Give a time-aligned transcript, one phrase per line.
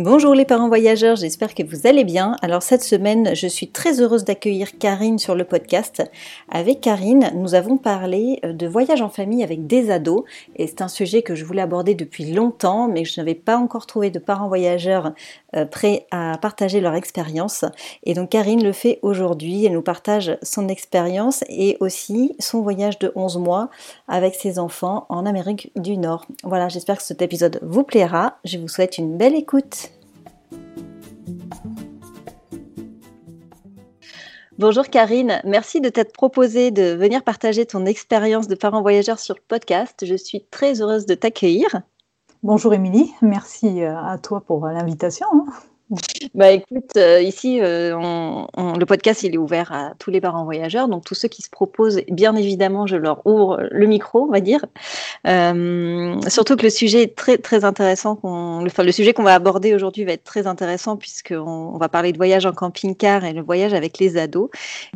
[0.00, 2.36] Bonjour les parents voyageurs, j'espère que vous allez bien.
[2.40, 6.08] Alors cette semaine, je suis très heureuse d'accueillir Karine sur le podcast.
[6.48, 10.22] Avec Karine, nous avons parlé euh, de voyage en famille avec des ados
[10.54, 13.86] et c'est un sujet que je voulais aborder depuis longtemps mais je n'avais pas encore
[13.86, 15.14] trouvé de parents voyageurs
[15.56, 17.64] euh, prêts à partager leur expérience.
[18.04, 23.00] Et donc Karine le fait aujourd'hui, elle nous partage son expérience et aussi son voyage
[23.00, 23.68] de 11 mois
[24.06, 26.24] avec ses enfants en Amérique du Nord.
[26.44, 28.36] Voilà, j'espère que cet épisode vous plaira.
[28.44, 29.87] Je vous souhaite une belle écoute.
[34.58, 39.36] Bonjour Karine, merci de t'être proposée de venir partager ton expérience de parent voyageur sur
[39.38, 40.04] podcast.
[40.04, 41.82] Je suis très heureuse de t'accueillir.
[42.42, 45.26] Bonjour Émilie, merci euh, à toi pour l'invitation.
[46.34, 50.86] Bah écoute, euh, ici, euh, le podcast, il est ouvert à tous les parents voyageurs,
[50.86, 54.40] donc tous ceux qui se proposent, bien évidemment, je leur ouvre le micro, on va
[54.40, 54.64] dire.
[55.26, 58.18] Euh, surtout que le sujet est très très intéressant.
[58.22, 61.38] Enfin, le sujet qu'on va aborder aujourd'hui va être très intéressant puisqu'on
[61.74, 64.50] on va parler de voyage en camping-car et le voyage avec les ados.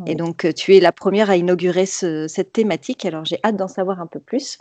[0.05, 3.05] Et donc, tu es la première à inaugurer cette thématique.
[3.05, 4.59] Alors, j'ai hâte d'en savoir un peu plus.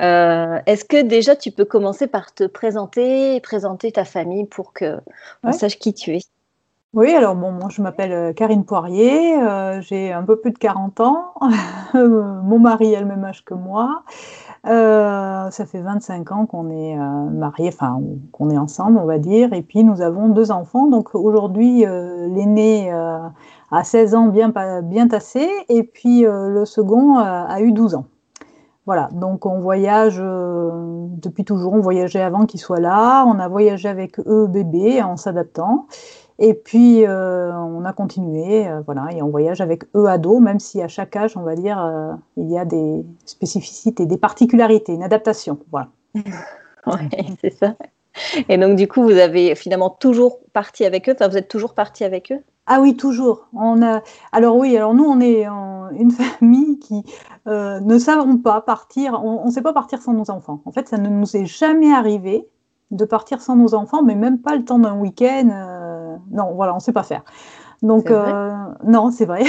[0.00, 4.72] Euh, est-ce que déjà tu peux commencer par te présenter et présenter ta famille pour
[4.72, 4.98] que
[5.44, 6.20] on sache qui tu es?
[6.94, 10.58] Oui, alors bon, moi je m'appelle euh, Karine Poirier, euh, j'ai un peu plus de
[10.58, 11.32] 40 ans,
[11.94, 14.02] mon mari a le même âge que moi,
[14.64, 17.98] ça fait 25 ans qu'on est mariés, enfin
[18.32, 22.92] qu'on est ensemble on va dire, et puis nous avons deux enfants, donc aujourd'hui l'aîné
[22.92, 28.04] a 16 ans bien, bien tassé, et puis le second a eu 12 ans.
[28.84, 33.46] Voilà, donc on voyage euh, depuis toujours, on voyageait avant qu'ils soient là, on a
[33.46, 35.86] voyagé avec eux bébés en s'adaptant,
[36.40, 40.58] et puis euh, on a continué, euh, voilà, et on voyage avec eux ados, même
[40.58, 41.78] si à chaque âge, on va dire,
[42.36, 45.88] il y a des spécificités, des particularités, une adaptation, voilà.
[47.40, 47.76] c'est ça.
[48.48, 51.74] Et donc du coup, vous avez finalement toujours parti avec eux, enfin vous êtes toujours
[51.74, 52.42] parti avec eux?
[52.66, 53.48] Ah oui, toujours.
[53.54, 54.02] On a...
[54.30, 57.04] Alors oui, alors nous, on est une famille qui
[57.48, 60.62] euh, ne savons pas partir, on ne sait pas partir sans nos enfants.
[60.64, 62.48] En fait, ça ne nous est jamais arrivé
[62.90, 65.48] de partir sans nos enfants, mais même pas le temps d'un week-end.
[65.52, 67.24] Euh, non, voilà, on ne sait pas faire.
[67.82, 68.52] Donc, euh,
[68.84, 69.42] non, c'est vrai.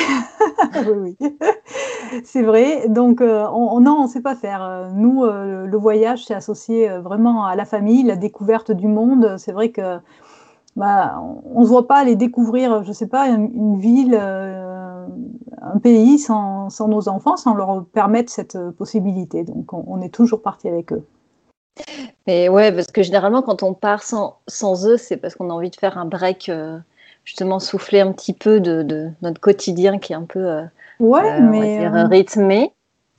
[0.75, 1.37] oui, oui.
[2.23, 2.87] c'est vrai.
[2.87, 4.89] Donc, on, non, on ne sait pas faire.
[4.95, 9.35] Nous, le voyage, c'est associé vraiment à la famille, la découverte du monde.
[9.37, 9.99] C'est vrai que
[10.75, 11.21] bah,
[11.53, 15.05] on ne voit pas aller découvrir, je ne sais pas, une, ville, euh,
[15.61, 19.43] un pays sans, nos enfants, sans leur permettre cette possibilité.
[19.43, 21.05] Donc on, est toujours parti avec eux.
[22.27, 25.69] Mais ouais, parce que généralement, quand on part sans, eux, c'est parce qu'on a envie
[25.69, 26.79] de faire un break, euh,
[27.23, 30.63] justement souffler un petit peu de, notre quotidien qui est un peu euh,
[30.99, 32.73] ouais, mais, rythmé.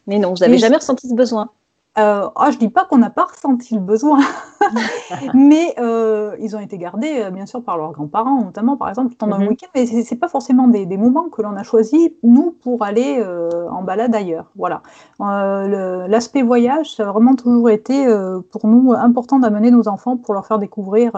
[0.06, 1.50] Mais non, vous n'avez jamais ressenti ce besoin
[1.96, 4.18] euh, oh, je dis pas qu'on n'a pas ressenti le besoin,
[5.34, 9.14] mais euh, ils ont été gardés, euh, bien sûr, par leurs grands-parents, notamment, par exemple,
[9.14, 9.48] pendant un mhm.
[9.48, 9.68] week-end.
[9.76, 13.82] Mais c'est pas forcément des, moments que l'on a choisis, nous, pour aller euh, en
[13.82, 14.50] balade ailleurs.
[14.56, 14.82] Voilà.
[15.20, 18.06] L'aspect voyage, ça a vraiment toujours été,
[18.50, 21.12] pour nous, important d'amener nos enfants pour leur faire découvrir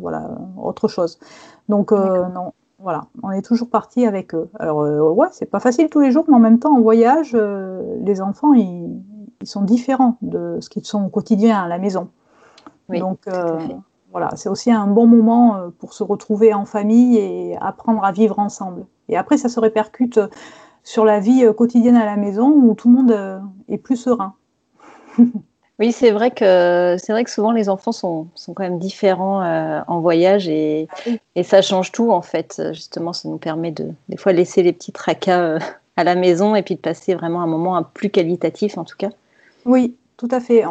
[0.00, 0.28] voilà,
[0.60, 1.20] autre chose.
[1.68, 4.48] Donc, non, voilà, on est toujours parti avec eux.
[4.58, 8.20] Alors, ouais, c'est pas facile tous les jours, mais en même temps, en voyage, les
[8.20, 9.00] enfants, ils
[9.40, 12.08] ils sont différents de ce qu'ils sont au quotidien à la maison.
[12.88, 13.58] Donc euh,
[14.10, 18.12] voilà, c'est aussi un bon moment euh, pour se retrouver en famille et apprendre à
[18.12, 18.84] vivre ensemble.
[19.08, 20.20] Et après, ça se répercute
[20.82, 24.34] sur la vie euh, quotidienne à la maison où tout le monde est plus serein.
[25.78, 29.42] Oui, c'est vrai que c'est vrai que souvent les enfants sont, sont quand même différents
[29.86, 32.60] en voyage et, ah et, ça change tout en fait.
[32.74, 35.58] Justement, ça nous permet de des fois laisser les petits tracas
[35.96, 39.08] à la maison et puis de passer vraiment un moment plus qualitatif en tout cas.
[39.66, 40.64] Oui, tout à fait.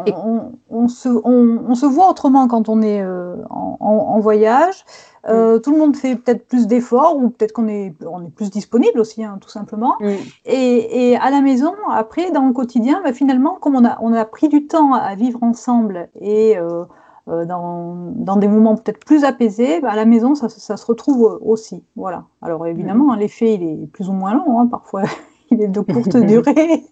[0.69, 4.85] On, se, voit autrement quand on est euh, en, voyage.
[5.27, 5.61] Euh, mm.
[5.61, 8.99] Tout le monde fait peut-être plus d'efforts ou peut-être qu'on est, on est plus disponible
[8.99, 9.95] aussi, hein, tout simplement.
[9.99, 10.07] Mm.
[10.45, 14.23] Et, à la maison, après, dans le quotidien, bah, finalement, comme on a, on a
[14.23, 16.55] pris du temps à vivre ensemble et
[17.29, 21.83] euh, dans, des moments peut-être plus apaisés, bah, à la maison, ça, se retrouve aussi.
[21.95, 22.25] Voilà.
[22.41, 23.09] Alors évidemment, mm.
[23.09, 24.59] hein, l'effet, il est plus ou moins long.
[24.59, 25.03] Hein, parfois,
[25.51, 26.83] il est de courte durée.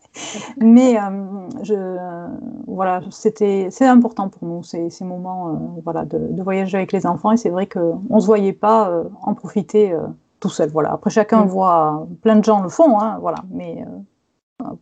[0.58, 1.98] Mais euh, je,
[2.68, 5.52] voilà, c'était, c'est important pour nous ces, ces moments, euh,
[5.84, 7.32] voilà, de, voyager avec les enfants.
[7.32, 9.96] Et c'est vrai qu'on ne se voyait pas euh, en profiter
[10.40, 10.70] tout seul.
[10.70, 10.94] Voilà.
[10.94, 11.48] Après, chacun mm.
[11.48, 13.40] voit, plein de gens le font, hein, voilà.
[13.52, 13.86] Mais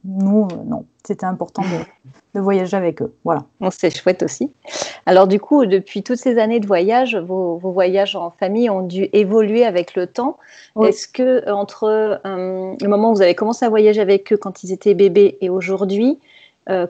[0.05, 1.61] Nous, non, c'était important
[2.33, 3.13] de, voyager avec eux.
[3.25, 3.43] Voilà.
[3.71, 4.51] c'est chouette aussi.
[5.05, 9.09] Alors du coup, depuis toutes ces années de voyage, vos, voyages en famille ont dû
[9.11, 10.37] évoluer avec le temps.
[10.81, 14.71] Est-ce que entre le moment où vous avez commencé à voyager avec eux quand ils
[14.71, 16.19] étaient bébés et aujourd'hui,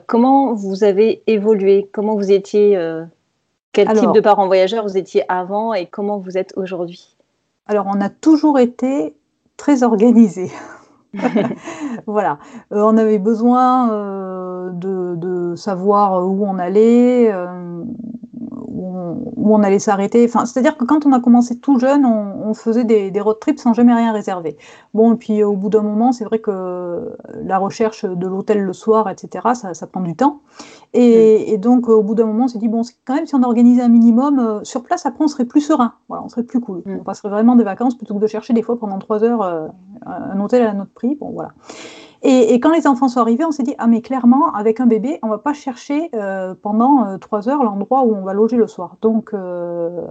[0.06, 1.88] comment vous avez évolué?
[1.92, 2.78] Comment vous étiez
[3.76, 7.14] quel type de parents voyageurs vous étiez avant et comment vous êtes aujourd'hui?
[7.66, 9.14] Alors, on a toujours été
[9.58, 10.50] très organisés.
[12.06, 12.38] voilà,
[12.72, 17.55] euh, on avait besoin euh, de, savoir où on allait, euh,
[19.46, 20.24] où on, allait s'arrêter.
[20.24, 23.60] Enfin, c'est-à-dire que quand on a commencé tout jeune, on, faisait des, des, road trips
[23.60, 24.56] sans jamais rien réserver.
[24.92, 28.72] Bon, et puis au bout d'un moment, c'est vrai que la recherche de l'hôtel le
[28.72, 30.40] soir, etc., ça, prend du temps.
[30.94, 33.82] Et, donc, au bout d'un moment, on s'est dit, bon, quand même, si on organisait
[33.82, 35.92] un minimum, sur place, après, on serait plus serein.
[36.08, 36.82] Voilà, on serait plus cool.
[36.84, 36.98] Mm.
[37.00, 39.42] On passerait vraiment des vacances plutôt que de chercher des fois pendant trois heures
[40.04, 41.14] un hôtel à notre prix.
[41.14, 41.50] Bon, voilà.
[42.22, 45.18] Et, quand les enfants sont arrivés, on s'est dit ah mais clairement avec un bébé,
[45.22, 48.66] on va pas chercher euh, pendant euh, trois heures l'endroit où on va loger le
[48.66, 48.96] soir.
[49.02, 50.06] Donc euh,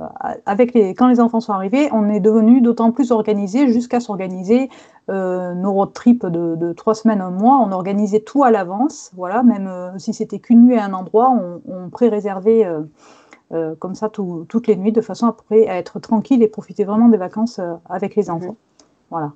[0.45, 4.69] avec les, quand les enfants sont arrivés, on est devenu d'autant plus organisé jusqu'à s'organiser
[5.07, 7.57] nos road trips de, trois semaines un mois.
[7.57, 9.43] On organisait tout à l'avance, voilà.
[9.43, 9.69] Même
[9.99, 12.67] si c'était qu'une nuit à un endroit, on, on pré-réservait.
[13.77, 17.61] comme ça toutes les nuits, de façon à être tranquille et profiter vraiment des vacances
[17.87, 18.55] avec les enfants.
[19.11, 19.31] Voilà.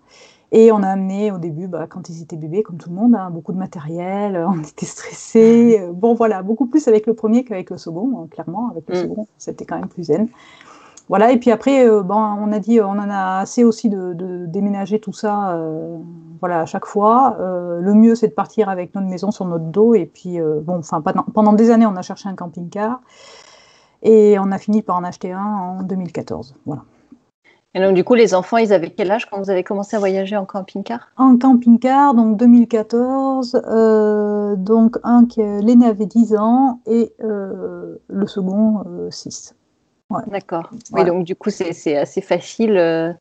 [0.52, 3.14] Et on a amené au début, bah, quand ils étaient bébés, comme tout le monde,
[3.16, 5.80] hein, beaucoup de matériel, on était stressés.
[5.80, 8.70] Euh, bon, voilà, beaucoup plus avec le premier qu'avec le second, hein, clairement.
[8.72, 9.02] Avec le mm.
[9.10, 10.28] second, c'était quand même plus zen.
[11.08, 14.46] Voilà, et puis après, euh, bon, on a dit, on en a assez aussi de,
[14.48, 15.98] déménager tout ça, euh,
[16.40, 17.38] voilà, à chaque fois.
[17.40, 19.94] le mieux, c'est de partir avec notre maison sur notre dos.
[19.94, 23.02] Et puis, bon, enfin, pendant des années, on a cherché un camping-car.
[24.02, 26.56] Et on a fini par en acheter un en 2014.
[26.66, 26.84] Voilà.
[27.76, 30.00] Et donc, du coup, les enfants, ils avaient quel âge quand vous avez commencé à
[30.00, 31.12] voyager en camping-car?
[31.18, 33.62] En camping-car, donc 2014.
[33.68, 39.56] Euh, donc, un qui l'aîné avait 10 ans et euh, le second 6.
[40.12, 40.72] Euh, D'accord.
[40.94, 43.18] Oui, donc du coup, c'est assez facile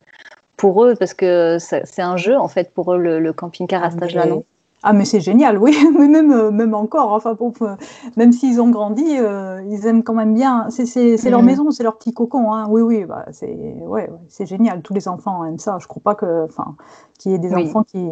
[0.57, 4.01] pour eux parce que c'est un jeu en fait pour eux le, camping-car à cet
[4.01, 4.43] âge-là, non?
[4.81, 7.75] Ah mais c'est génial, oui, mais même, euh, même encore, enfin, euh,
[8.15, 10.67] même s'ils ont grandi, euh, ils aiment quand même bien.
[10.69, 11.45] C'est leur mm.
[11.45, 12.67] maison, c'est leur petit cocon, hein.
[12.69, 14.09] oui, oui, bah, c'est ouais,
[14.39, 14.81] génial.
[14.81, 15.77] Tous les enfants aiment ça.
[15.79, 16.75] Je crois pas que, enfin,
[17.17, 18.07] qu'il y ait des enfants qui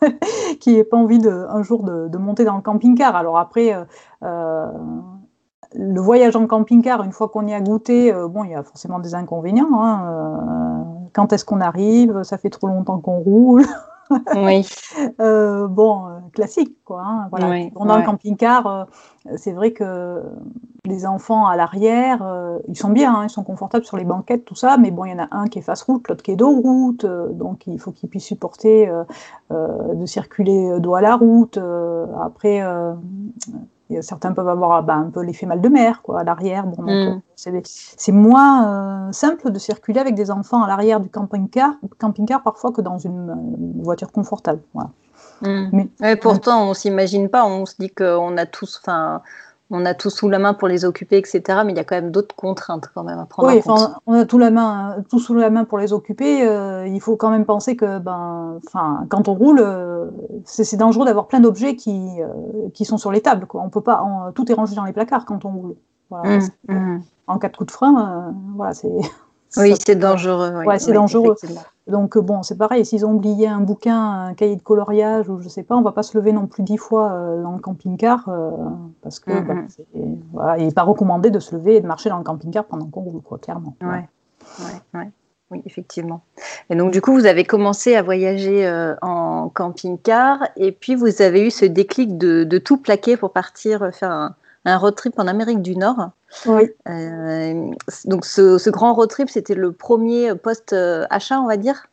[0.60, 3.14] qui n'aient pas envie de, un jour de, de, monter dans le camping-car.
[3.14, 3.76] Alors après,
[4.22, 8.98] le voyage en camping-car, une fois qu'on y a goûté, bon, il y a forcément
[8.98, 9.80] des inconvénients.
[9.80, 13.64] Hein, quand est-ce qu'on arrive Ça fait trop longtemps qu'on roule.
[14.34, 14.66] Oui.
[15.20, 17.02] Euh, bon, euh, classique, quoi.
[17.04, 17.48] Hein, voilà.
[17.48, 18.84] Le camping-car, euh,
[19.36, 20.22] c'est vrai que
[20.84, 22.22] les enfants à l'arrière,
[22.68, 25.12] ils sont bien, hein, ils sont confortables sur les banquettes, tout ça, mais bon, il
[25.12, 27.78] y en a un qui est face route, l'autre qui est dos route, donc il
[27.78, 28.90] faut qu'ils puissent supporter
[29.50, 31.58] de circuler dos à la route.
[32.20, 32.62] après,
[34.00, 36.66] certains peuvent avoir bah, un peu l'effet mal de mer quoi, à l'arrière.
[36.66, 37.20] Bon, mm.
[37.36, 42.72] c'est moins euh, simple de circuler avec des enfants à l'arrière du camping-car, camping-car parfois
[42.72, 44.62] que dans une, euh, voiture confortable.
[44.72, 44.90] Voilà.
[45.42, 45.86] Mm.
[46.00, 49.22] Mais, pourtant, on s'imagine pas, on se dit qu'on a tous, enfin,
[49.72, 51.40] on a tout sous la main pour les occuper, etc.
[51.64, 53.90] Mais il y a quand même d'autres contraintes quand même à prendre oui, en compte.
[54.06, 56.46] on a tout, la main, tout sous la main pour les occuper.
[56.46, 58.60] Euh, il faut quand même penser que ben,
[59.08, 60.10] quand on roule, euh,
[60.44, 63.46] c'est dangereux d'avoir plein d'objets qui, euh, qui sont sur les tables.
[63.46, 63.62] Quoi.
[63.62, 64.04] On peut pas,
[64.34, 65.74] tout est rangé dans les placards quand on roule.
[66.10, 67.02] Voilà, mmh, mmh.
[67.26, 68.92] En cas de coup de frein, voilà, c'est
[69.56, 70.64] oui, c'est dangereux.
[70.64, 71.34] Ouais, c'est dangereux.
[71.88, 75.48] Donc bon, c'est pareil, s'ils ont oublié un bouquin, un cahier de coloriage ou je
[75.48, 78.28] sais pas, on va pas se lever non plus dix fois euh, dans le camping-car
[78.28, 78.50] euh,
[79.02, 79.54] parce que bah,
[80.32, 82.86] voilà, il n'est pas recommandé de se lever et de marcher dans le camping-car pendant
[82.86, 83.74] qu'on roule, quoi, clairement.
[83.82, 84.08] Ouais.
[84.94, 85.10] Ouais,
[85.50, 86.22] oui, effectivement.
[86.70, 91.20] Et donc, du coup, vous avez commencé à voyager euh, en camping-car et puis vous
[91.20, 95.18] avez eu ce déclic de, de tout plaquer pour partir faire un, un road trip
[95.18, 96.10] en Amérique du Nord.
[96.46, 96.70] Oui.
[96.88, 97.70] Euh,
[98.04, 101.88] donc ce, grand road trip, c'était le premier post-achat, on va dire?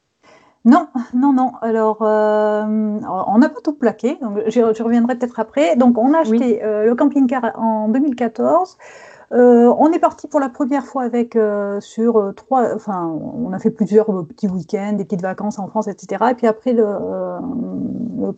[0.66, 1.54] Non, non, non.
[1.62, 5.76] Alors, euh, on n'a pas tout plaqué, donc je, reviendrai peut-être après.
[5.76, 8.78] Donc, on a acheté euh, le camping-car en 2014.
[9.32, 13.54] Euh, on est parti pour la première fois avec euh, sur euh, trois, enfin, on
[13.54, 16.26] a fait plusieurs petits week-ends, des petites vacances en France, etc.
[16.32, 16.86] Et puis après le,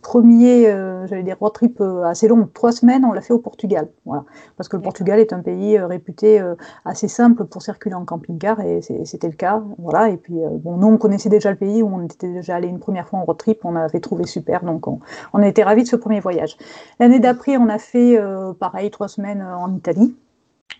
[0.01, 0.65] premier,
[1.07, 4.24] j'allais dire road trip assez long, trois semaines, on l'a fait au Portugal, voilà,
[4.55, 6.41] parce que le Portugal est un pays réputé
[6.86, 10.10] assez simple pour circuler en camping-car et c'était le cas, voilà.
[10.10, 12.79] Et puis bon, nous on connaissait déjà le pays où on était déjà allé une
[12.79, 15.00] première fois en road trip, on avait trouvé super, donc on,
[15.33, 16.57] on a été ravis de ce premier voyage.
[17.00, 18.19] L'année d'après, on a fait
[18.60, 20.15] pareil trois semaines en Italie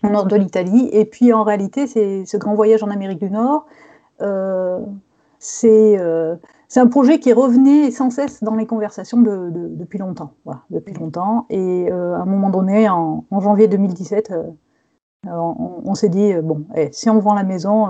[0.04, 0.88] au nord de l'Italie.
[0.92, 3.66] Et puis en réalité, c'est ce grand voyage en Amérique du Nord,
[4.20, 4.80] euh,
[5.38, 6.36] c'est euh,
[6.76, 10.34] un projet qui revenait sans cesse dans les conversations depuis longtemps.
[10.44, 11.46] Voilà, depuis longtemps.
[11.50, 14.32] Et à un moment donné, en, janvier 2017,
[15.26, 17.88] on, s'est dit bon, eh, si on vend la maison,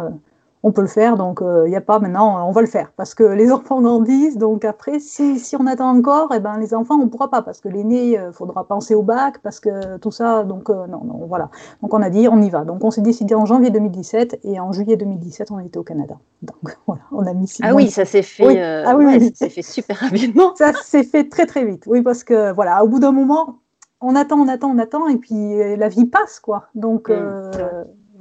[0.65, 2.93] on peut le faire, donc il euh, n'y a pas maintenant, on va le faire,
[2.97, 6.75] parce que les enfants grandissent, donc après, si, si on attend encore, eh ben, les
[6.75, 9.59] enfants, on ne pourra pas, parce que l'aîné, il euh, faudra penser au bac, parce
[9.59, 11.51] que tout ça, donc euh, non, non, voilà.
[11.83, 12.65] Donc on a dit, on y va.
[12.65, 16.15] Donc on s'est décidé en janvier 2017, et en juillet 2017, on était au Canada.
[16.43, 19.63] Donc voilà, on a mis Ah oui, ça s'est fait, ah, oui, ça s'est fait
[19.63, 20.55] super rapidement.
[20.55, 23.59] Ça s'est fait très très vite, oui, parce que voilà, au bout d'un moment,
[24.01, 26.69] on attend, on attend, on attend, et puis la vie passe, quoi.
[26.75, 27.51] Donc, mmh,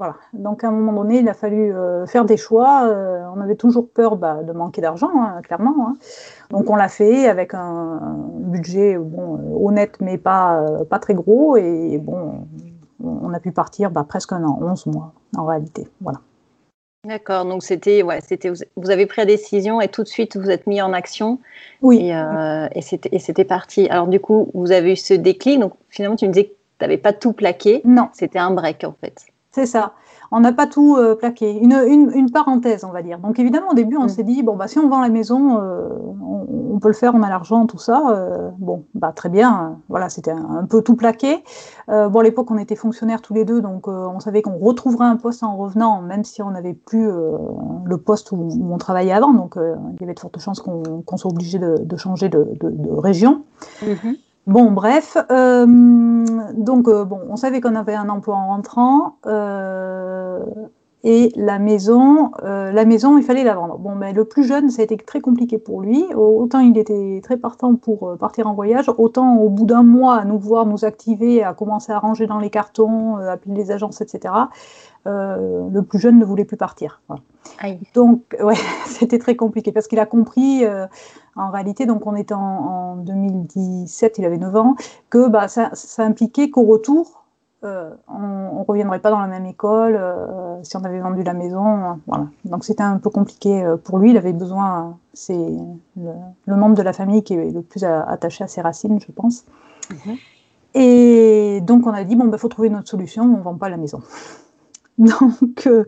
[0.02, 0.16] voilà.
[0.34, 2.88] Donc à un moment donné, il a fallu euh, faire des choix.
[2.88, 5.90] Euh, on avait toujours peur bah, de manquer d'argent, hein, clairement.
[5.90, 5.98] Hein.
[6.50, 11.56] Donc on l'a fait avec un, budget bon, euh, honnête, mais pas, pas très gros.
[11.56, 12.48] Et bon,
[13.00, 15.88] on a pu partir bah, presque un an, 11 mois en réalité.
[16.02, 16.18] Voilà.
[17.08, 20.50] D'accord, donc c'était, ouais, c'était, vous avez pris la décision et tout de suite vous
[20.50, 21.38] êtes mis en action.
[21.84, 22.12] Oui.
[22.74, 23.88] Et, c'était, et c'était parti.
[23.90, 25.60] Alors du coup, vous avez eu ce déclic.
[25.60, 27.84] Donc finalement, tu me disais que tu n'avais pas tout plaqué.
[27.86, 28.10] Non.
[28.14, 29.31] C'était un break en fait.
[29.52, 29.94] C'est ça.
[30.34, 31.52] On n'a pas tout euh, plaqué.
[31.52, 33.20] Une, parenthèse, on va dire.
[33.20, 34.10] Donc évidemment, au début, on mm.
[34.10, 35.90] s'est dit, bon, bah, si on vend la maison, euh,
[36.22, 38.02] on, peut le faire, on a l'argent, tout ça.
[38.12, 39.80] Euh, bon, bah, très bien.
[39.90, 41.44] Voilà, c'était un, peu tout plaqué.
[41.90, 45.18] bon, à l'époque, on était fonctionnaires tous les deux, donc on savait qu'on retrouverait un
[45.18, 47.10] poste en revenant, même si on n'avait plus
[47.86, 49.34] le poste où, on travaillait avant.
[49.34, 52.48] Donc il y avait de fortes chances qu'on soit obligé de, changer de,
[52.90, 53.44] région.
[53.84, 54.16] Mm-hmm.
[54.52, 55.66] Bon, bref, euh,
[56.58, 60.44] donc euh, bon, on savait qu'on avait un emploi en rentrant euh,
[61.06, 63.78] et la maison, la maison, il fallait la vendre.
[63.78, 66.04] Bon, mais le plus jeune, ça a été très compliqué pour lui.
[66.14, 70.26] Autant il était très partant pour partir en voyage, autant au bout d'un mois à
[70.26, 74.34] nous voir nous activer, à commencer à ranger dans les cartons, appeler les agences, etc.
[75.06, 77.02] le plus jeune ne voulait plus partir.
[77.94, 78.56] Donc, ouais,
[78.86, 80.66] c'était très compliqué parce qu'il a compris
[81.36, 84.76] en réalité, donc on était en, 2017, il avait 9 ans,
[85.10, 87.24] que bah, ça, impliquait qu'au retour,
[87.64, 91.34] euh, on ne reviendrait pas dans la même école euh, si on avait vendu la
[91.34, 92.00] maison.
[92.08, 92.26] voilà.
[92.44, 94.10] Donc c'était un peu compliqué euh, pour lui.
[94.10, 95.38] Il avait besoin, c'est
[95.96, 99.46] le, membre de la famille qui est le plus attaché à ses racines, je pense.
[99.92, 100.16] Mhm.
[100.74, 103.24] Et donc on a dit bon, il bah, faut trouver une autre solution.
[103.24, 104.02] On ne vend pas la maison.
[104.98, 105.84] Donc, euh,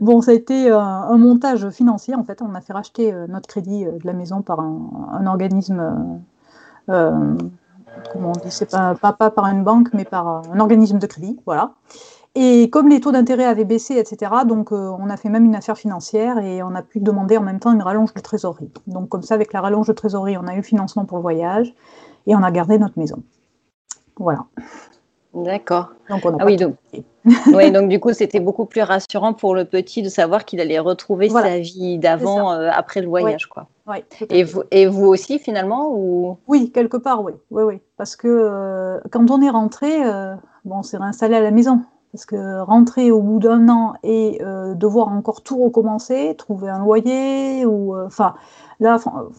[0.00, 2.14] bon, ça a été un, montage financier.
[2.14, 5.26] En fait, on a fait racheter euh, notre crédit euh, de la maison par un,
[5.26, 6.20] organisme,
[6.86, 11.38] comment on dit, c'est pas, pas, par une banque, mais par un organisme de crédit,
[11.46, 11.74] voilà.
[12.34, 15.76] Et comme les taux d'intérêt avaient baissé, etc., donc on a fait même une affaire
[15.76, 18.70] financière et on a pu demander en même temps une rallonge de trésorerie.
[18.86, 21.22] Donc comme ça, avec la rallonge de trésorerie, on a eu le financement pour le
[21.22, 21.74] voyage
[22.26, 23.22] et on a gardé notre maison.
[24.16, 24.46] Voilà.
[25.34, 25.92] D'accord.
[26.10, 26.76] Donc on a ah oui, donc,
[27.54, 30.78] oui, donc du coup, c'était beaucoup plus rassurant pour le petit de savoir qu'il allait
[30.78, 33.46] retrouver sa vie d'avant euh, après le voyage.
[33.46, 33.66] Quoi.
[34.28, 36.36] et, vous, et vous aussi, finalement ou...
[36.48, 37.32] Oui, quelque part, oui.
[37.50, 37.80] oui, oui.
[37.96, 40.34] Parce que euh, quand on est rentré, euh,
[40.64, 41.80] bon, on s'est réinstallé à la maison.
[42.12, 44.38] Parce que rentrer au bout d'un an et
[44.74, 48.34] devoir encore tout recommencer, trouver un loyer, ou enfin,
[48.80, 48.98] là,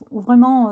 [0.09, 0.71] vraiment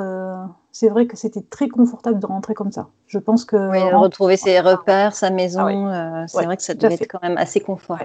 [0.72, 2.88] c'est vrai que c'était très confortable de rentrer comme ça.
[3.08, 3.70] Je pense que.
[3.72, 7.22] Oui, retrouver ses repères, sa maison, ah euh, c'est vrai que ça devait être quand
[7.22, 8.00] même assez confort.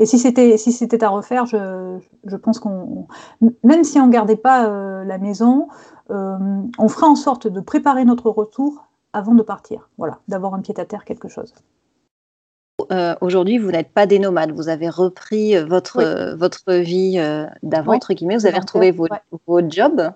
[0.00, 3.06] Et si c'était si c'était à refaire, je, je pense qu'on
[3.64, 5.68] même si on gardait pas euh, la maison,
[6.10, 6.36] euh,
[6.78, 9.88] on ferait en sorte de préparer notre retour avant de partir.
[9.96, 11.54] Voilà, d'avoir un pied à terre, quelque chose.
[13.20, 14.52] Aujourd'hui, vous n'êtes pas des nomades.
[14.52, 17.18] Vous avez repris votre votre vie
[17.62, 18.36] d'avant entre guillemets.
[18.36, 20.12] Vous avez retrouvé votre, votre job.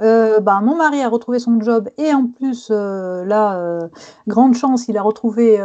[0.00, 3.88] Euh, bah, mon mari a retrouvé son job et en plus, euh, là, euh,
[4.26, 5.58] grande chance, il a retrouvé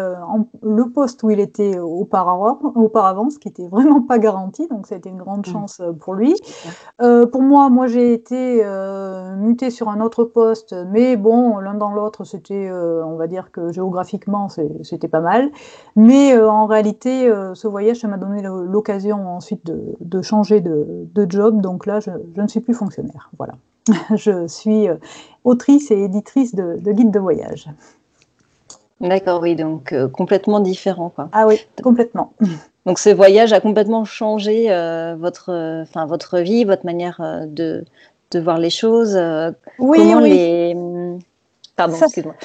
[0.62, 4.96] le poste où il était auparavant, auparavant, ce qui n'était vraiment pas garanti, donc ça
[4.96, 5.52] a été une grande mmh.
[5.52, 6.36] chance pour lui.
[7.00, 8.64] pour moi, moi j'ai été
[9.38, 13.72] mutée sur un autre poste, mais bon, l'un dans l'autre, c'était, on va dire que
[13.72, 14.50] géographiquement,
[14.84, 15.50] c'était pas mal.
[15.96, 21.86] Mais en réalité, ce voyage, ça m'a donné l'occasion ensuite de, changer de, job, donc
[21.86, 23.30] là, je, je ne suis plus fonctionnaire.
[23.38, 23.54] Voilà.
[24.16, 24.96] je suis euh,
[25.44, 27.68] autrice et éditrice de, guides de voyage.
[29.00, 31.10] D'accord, oui, donc euh, complètement différent.
[31.10, 31.30] Quoi.
[31.32, 32.34] Ah oui, complètement.
[32.86, 37.84] Donc ce voyage a complètement changé euh, votre, enfin votre vie, votre manière de,
[38.32, 39.20] de, voir les choses.
[39.78, 40.30] oui, comment oui.
[40.30, 40.78] Les...
[41.76, 42.36] Pardon, excuse-moi.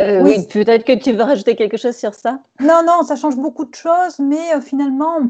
[0.00, 2.40] oui, oui peut-être que tu veux rajouter quelque chose sur ça?
[2.58, 5.20] Non, non, ça change beaucoup de choses, mais finalement,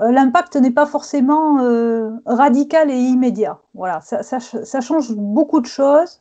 [0.00, 3.58] l'impact n'est pas forcément euh, radical et immédiat.
[3.74, 6.20] Voilà, ça, change beaucoup de choses.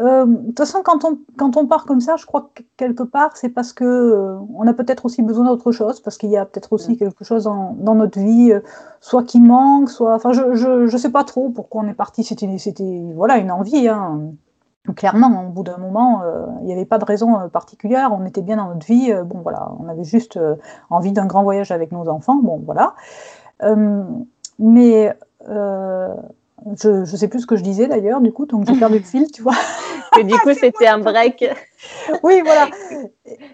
[0.00, 3.02] euh, de toute façon, quand on, quand on part comme ça, je crois que quelque
[3.02, 6.36] part, c'est parce que euh, on a peut-être aussi besoin d'autre chose, parce qu'il y
[6.36, 8.60] a peut-être aussi quelque chose dans notre vie, euh,
[9.00, 10.14] soit qui manque, soit.
[10.14, 12.24] Enfin, je, je, je, sais pas trop pourquoi on est parti.
[12.24, 13.88] C'était, c'était voilà, une envie.
[13.88, 14.32] Hein.
[14.96, 16.22] Clairement, au bout d'un moment,
[16.60, 18.10] il n'y avait pas de raison particulière.
[18.12, 19.12] On était bien dans notre vie.
[19.24, 20.38] bon, voilà, on avait juste
[20.90, 22.36] envie d'un grand voyage avec nos enfants.
[22.42, 22.94] Bon, voilà.
[24.58, 25.16] mais
[26.76, 29.04] je ne sais plus ce que je disais d'ailleurs, du coup, donc j'ai perdu le
[29.04, 29.54] fil, tu vois.
[30.22, 31.44] que du coup, c'était un break.
[32.22, 32.68] oui, voilà.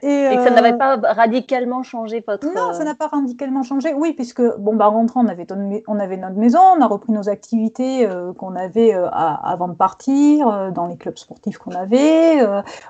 [0.02, 2.46] Et, que ça n'avait euh, pas radicalement changé votre.
[2.46, 3.92] Non, ça n'a pas radicalement changé.
[3.94, 5.46] Oui, puisque, bon, bah, rentrant, on avait,
[5.86, 9.74] on avait notre maison, on a repris nos activités euh, qu'on avait euh, avant de
[9.74, 12.44] partir, dans les clubs sportifs qu'on avait.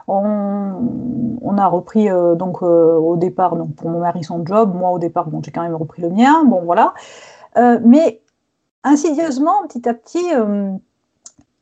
[0.09, 4.75] On, on, a repris, donc, au départ, donc, pour mon mari, son job.
[4.75, 6.45] Moi, au départ, bon, j'ai quand même repris le mien.
[6.45, 6.95] Bon, voilà.
[7.57, 8.21] mais
[8.85, 10.71] insidieusement, petit à petit, euh,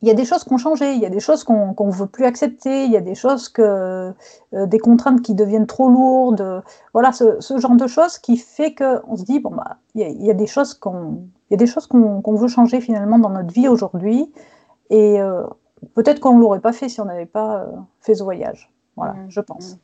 [0.02, 1.92] il y a des choses qui ont changé, il y a des choses qu'on ne
[1.92, 4.12] veut plus accepter, il y a des choses que,
[4.52, 6.62] euh, des contraintes qui deviennent trop lourdes.
[6.92, 10.34] Voilà, ce, genre de choses qui fait qu'on se dit, bon, bah, il y, a,
[10.34, 14.32] des choses qu'on qu'on veut changer finalement dans notre vie aujourd'hui.
[14.90, 15.44] Et euh,
[15.94, 17.64] peut-être qu'on ne l'aurait pas fait si on n'avait pas
[18.00, 18.72] fait ce voyage.
[18.96, 19.26] Voilà, mmh.
[19.28, 19.78] je pense.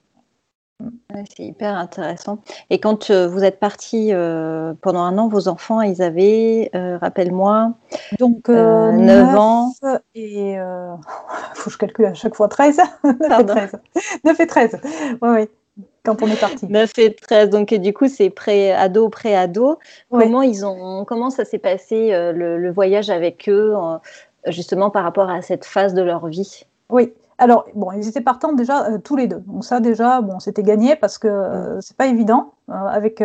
[1.37, 2.39] C'est hyper intéressant.
[2.71, 6.99] Et quand euh, vous êtes parti euh, pendant un an, vos enfants, ils avaient, euh,
[6.99, 7.73] rappelle-moi,
[8.21, 9.73] donc 9, ans.
[10.15, 10.61] Et il
[11.55, 12.81] faut que je calcule à chaque fois 13.
[13.05, 13.73] 9 et 13.
[14.25, 14.81] 9 et 13.
[15.21, 15.49] Oui, oui.
[16.05, 16.67] Quand on est parti.
[16.69, 17.51] 9 et 13.
[17.51, 19.79] Donc, du coup, c'est pré-ado, pré-ado.
[20.11, 23.75] Comment, ils ont, comment ça s'est passé le, voyage avec eux,
[24.47, 26.65] justement par rapport à cette phase de leur vie?
[26.89, 27.13] Oui.
[27.41, 29.39] Alors, bon, ils étaient partants déjà euh, tous les deux.
[29.47, 33.23] Donc ça, déjà, bon, c'était gagné parce que euh, c'est pas évident, euh, avec,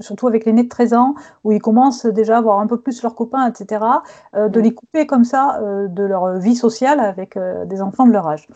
[0.00, 1.14] surtout avec l'aîné de 13 ans,
[1.44, 3.84] où ils commencent déjà à voir un peu plus leurs copains, etc.,
[4.34, 8.48] de les couper comme ça de leur vie sociale avec des enfants de leur âge.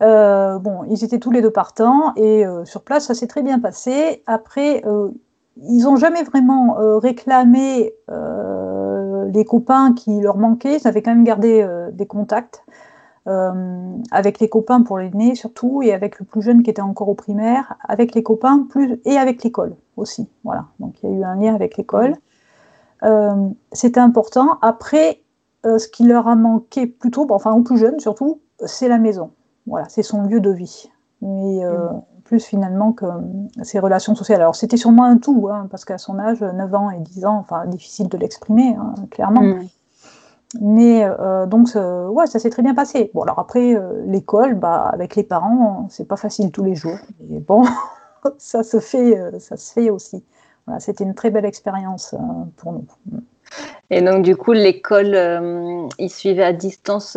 [0.00, 4.22] bon, ils étaient tous les deux partants et sur place, ça s'est très bien passé.
[4.26, 4.82] Après,
[5.56, 10.76] ils n'ont jamais vraiment réclamé les copains qui leur manquaient.
[10.76, 12.62] Ils avaient quand même gardé des contacts.
[13.28, 17.08] Euh, avec les copains pour l'aîné surtout, et avec le plus jeune qui était encore
[17.08, 20.28] au primaire, avec les copains plus, et avec l'école aussi.
[20.42, 22.16] Voilà, donc il y a eu un lien avec l'école.
[23.04, 24.58] Euh, c'était important.
[24.60, 25.22] Après,
[25.66, 29.30] euh, ce qui leur a manqué plutôt, enfin aux plus jeunes surtout, c'est la maison.
[29.68, 30.90] Voilà, c'est son lieu de vie.
[31.20, 32.02] Mais mm.
[32.24, 33.06] plus finalement que
[33.62, 34.40] ses relations sociales.
[34.40, 37.36] Alors c'était sûrement un tout, hein, parce qu'à son âge, 9 ans et 10 ans,
[37.38, 39.42] enfin difficile de l'exprimer, hein, clairement.
[39.42, 39.68] Mm.
[40.60, 43.10] Mais euh, donc, ouais, ça s'est très bien passé.
[43.14, 46.98] Bon, alors après, euh, l'école, bah, avec les parents, c'est pas facile tous les jours.
[47.28, 47.64] Mais bon,
[48.38, 50.24] ça se fait, euh, ça se fait aussi.
[50.66, 52.14] Voilà, c'était une très belle expérience
[52.56, 52.84] pour nous.
[53.90, 55.14] Et donc, du coup, l'école,
[55.98, 57.16] ils suivaient à distance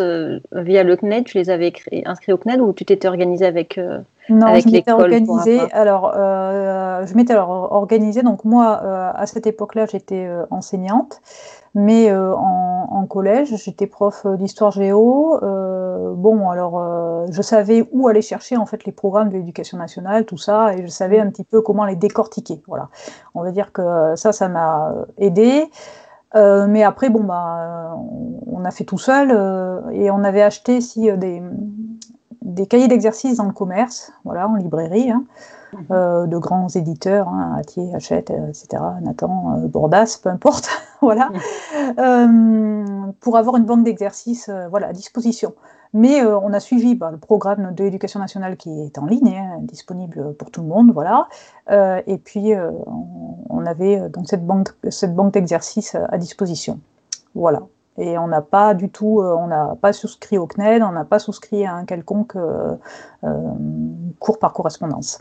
[0.52, 1.24] via le CNED.
[1.24, 1.71] Tu les avais
[2.06, 3.80] inscrits au CNED ou tu t'étais organisé avec
[4.28, 5.62] non, je m'étais organisée.
[5.71, 8.24] Alors, je m'étais alors organisée.
[8.24, 8.82] Donc moi,
[9.15, 11.21] à cette époque-là, j'étais enseignante.
[11.76, 15.38] Mais euh, en, collège, j'étais prof d'histoire géo.
[15.43, 19.78] Euh, bon, alors euh, je savais où aller chercher en fait les programmes de l'éducation
[19.78, 22.62] nationale, tout ça, et je savais un petit peu comment les décortiquer.
[22.67, 22.88] Voilà.
[23.36, 24.95] On va dire que ça, ça m'a
[26.36, 26.67] aidé.
[26.67, 27.98] mais après, bon, bah,
[28.48, 29.32] on a fait tout seul
[29.91, 31.41] et on avait acheté si, des,
[32.41, 35.12] des cahiers d'exercice dans le commerce, voilà, en librairie.
[35.12, 35.26] Hein.
[35.76, 35.86] Mhm.
[35.91, 40.69] Euh, de grands éditeurs, hein, Atier, Hachette, euh, etc., Nathan, euh, Bordas, peu importe,
[41.02, 41.32] voilà,
[41.98, 43.13] mhm.
[43.19, 45.54] pour avoir une banque d'exercices voilà, à disposition.
[45.93, 49.60] Mais on a suivi bah, le programme de l'éducation nationale qui est en ligne, hein,
[49.62, 51.30] disponible pour tout le monde, voilà.
[51.69, 53.24] et puis on,
[53.65, 56.80] avait donc cette banque, cette banque d'exercices à disposition,
[57.34, 57.62] voilà.
[57.97, 61.19] Et on n'a pas du tout, on n'a pas souscrit au CNED, on n'a pas
[61.19, 62.36] souscrit à un quelconque
[64.19, 65.19] cours par correspondance.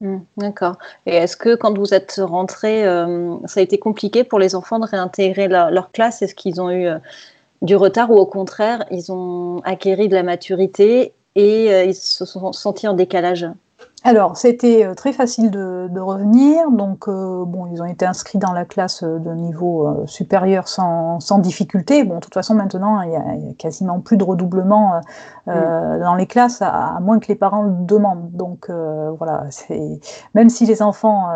[0.00, 0.76] Mmh, d'accord.
[1.06, 4.78] Et est-ce que quand vous êtes rentré, euh, ça a été compliqué pour les enfants
[4.78, 6.20] de réintégrer leur classe?
[6.22, 6.98] Est-ce qu'ils ont eu euh,
[7.62, 12.24] du retard ou au contraire, ils ont acquéri de la maturité et euh, ils se
[12.24, 13.46] sont sentis en décalage?
[14.06, 16.70] Alors, c'était euh, très facile de, revenir.
[16.70, 21.38] Donc, euh, bon, ils ont été inscrits dans la classe euh, de niveau supérieur sans,
[21.38, 22.04] difficulté.
[22.04, 25.00] Bon, de toute façon, maintenant, il n'y a, quasiment plus de redoublement
[25.46, 26.00] mm.
[26.00, 28.30] dans les classes, à, moins que les parents le demandent.
[28.32, 28.70] Donc,
[29.18, 29.44] voilà,
[30.34, 31.28] même si les enfants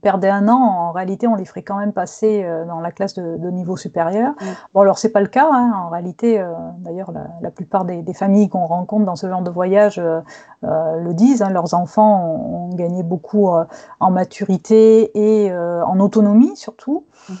[0.00, 3.50] perdaient un an, en réalité, on les ferait quand même passer dans la classe de,
[3.50, 4.30] niveau supérieur.
[4.30, 4.44] Mm.
[4.72, 5.48] Bon, alors, c'est pas le cas.
[5.52, 5.72] Hein.
[5.76, 6.42] En réalité,
[6.78, 10.00] d'ailleurs, la, plupart des, familles qu'on rencontre dans ce genre de voyage
[10.62, 11.42] le disent.
[11.42, 13.64] Hein, leurs enfants ont, gagné beaucoup euh,
[14.00, 17.04] en maturité et euh, en autonomie surtout.
[17.28, 17.36] Mhm.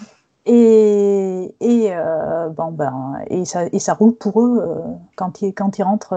[0.48, 4.80] Et, et, euh, bon, ben, et, ça, et ça roule pour eux
[5.16, 6.14] quand, ils, quand ils rentrent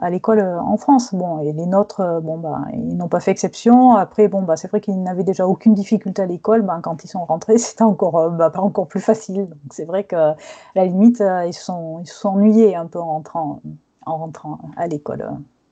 [0.00, 1.12] à l'école en France.
[1.12, 3.96] Bon, et les nôtres, bon, ben, ils n'ont pas fait exception.
[3.96, 6.62] Après, bon, ben, c'est vrai qu'ils n'avaient déjà aucune difficulté à l'école.
[6.62, 9.48] Ben, quand ils sont rentrés, c'était encore, ben, pas encore plus facile.
[9.48, 10.36] Donc c'est vrai qu'à
[10.76, 13.62] la limite, ils, sont, ils se sont ennuyés un peu en rentrant,
[14.06, 15.28] en rentrant à l'école.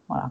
[0.08, 0.30] voilà.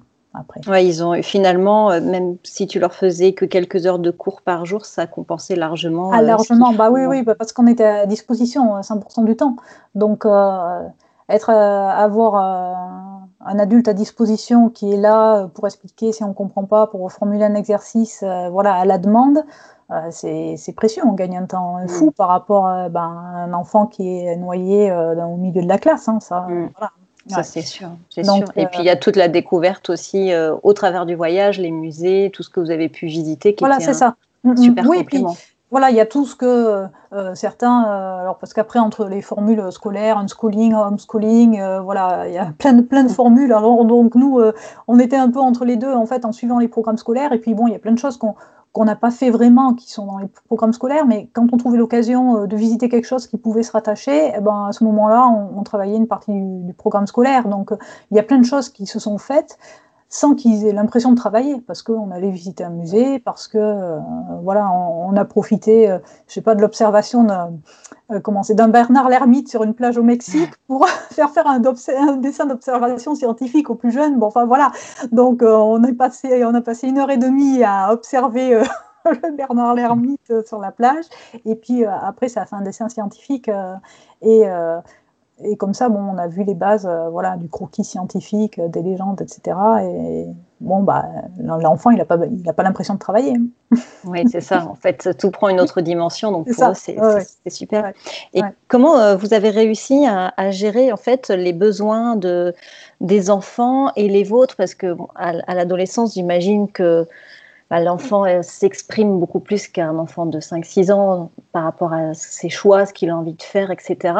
[0.67, 4.41] Ouais, ils ont finalement, euh, même si tu leur faisais que quelques heures de cours
[4.41, 6.11] par jour, ça compensait largement.
[6.13, 9.35] Ah, euh, largement, bah oui, oui, bah, parce qu'on était à disposition 100% euh, du
[9.35, 9.55] temps.
[9.95, 10.25] Donc,
[11.29, 16.65] être, avoir un adulte à disposition qui est là pour expliquer si on ne comprend
[16.65, 19.43] pas, pour reformuler un exercice, voilà, à la demande,
[20.11, 21.01] c'est précieux.
[21.05, 22.13] On gagne un temps fou mm.
[22.13, 26.07] par rapport ben, à un enfant qui est noyé au milieu de la classe.
[26.07, 26.69] Hein, ça, mm.
[26.77, 26.91] voilà.
[27.29, 30.73] Ça, c'est sûr, Et euh, puis, il y a toute la découverte aussi euh, au
[30.73, 33.53] travers du voyage, les musées, tout ce que vous avez pu visiter.
[33.53, 34.15] Qui voilà, c'est ça.
[34.43, 34.57] Mm, mm.
[34.57, 35.23] super oui, Puis,
[35.71, 39.71] voilà, il y a tout ce que euh, certains, alors parce qu'après entre les formules
[39.71, 43.53] scolaires, unschooling, homeschooling, voilà, il y a plein de plein de formules.
[43.53, 44.41] Alors donc nous,
[44.87, 47.33] on était un peu entre les deux en fait en suivant les programmes scolaires.
[47.33, 48.33] Et puis bon, il y a plein de choses qu'on
[48.71, 51.77] qu'on n'a pas fait vraiment, qui sont dans les programmes scolaires, mais quand on trouvait
[51.77, 55.27] l'occasion euh, de visiter quelque chose qui pouvait se rattacher, eh ben, à ce moment-là,
[55.27, 57.47] on, travaillait une partie du, programme scolaire.
[57.47, 57.77] Donc, euh,
[58.11, 59.57] il y a plein de choses qui se sont faites
[60.09, 63.99] sans qu'ils aient l'impression de travailler, parce qu'on allait visiter un musée, parce que euh,
[64.41, 69.75] voilà, on, a profité, je je sais pas, de l'observation d'un Bernard l'ermite sur une
[69.75, 74.17] plage au Mexique pour faire faire un, un dessin d'observation scientifique aux plus jeunes.
[74.17, 74.71] Bon, enfin voilà,
[75.11, 78.63] donc on, est passé, on a passé une heure et demie à observer.
[79.37, 81.05] Bernard l'ermite sur la plage,
[81.45, 83.49] et puis après ça a fait un dessin scientifique
[84.21, 84.45] et
[85.43, 88.67] et comme ça, bon, on a vu les bases euh, voilà, du croquis scientifique, euh,
[88.67, 89.57] des légendes, etc.
[89.83, 90.25] Et
[90.59, 91.05] bon, bah,
[91.39, 93.33] l'enfant, il n'a pas, il pas l'impression de travailler.
[94.05, 94.65] Oui, c'est ça.
[94.65, 96.31] En fait, tout prend une autre dimension.
[96.31, 97.91] Donc, pour eux, c'est super.
[98.33, 102.55] Et comment euh, vous avez réussi à, gérer, en fait, les besoins de,
[103.01, 104.55] des enfants et les vôtres?
[104.55, 107.07] Parce que à l'adolescence, j'imagine que
[107.69, 112.87] bah, l'enfant s'exprime beaucoup plus qu'un enfant de 5-6 ans par rapport à ses choix,
[112.87, 114.15] ce qu'il a envie de faire, etc.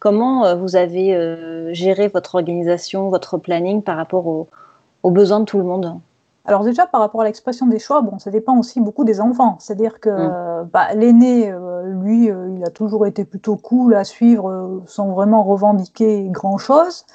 [0.00, 5.46] Comment euh, vous avez euh, géré votre organisation, votre planning par rapport aux, besoins de
[5.46, 5.98] tout le monde?
[6.44, 9.56] Alors déjà, par rapport à l'expression des choix, bon, ça dépend aussi beaucoup des enfants.
[9.60, 10.68] C'est-à-dire que mm.
[10.70, 16.28] bah, l'aîné, euh, lui, il a toujours été plutôt cool à suivre sans vraiment revendiquer
[16.28, 17.06] grand-chose.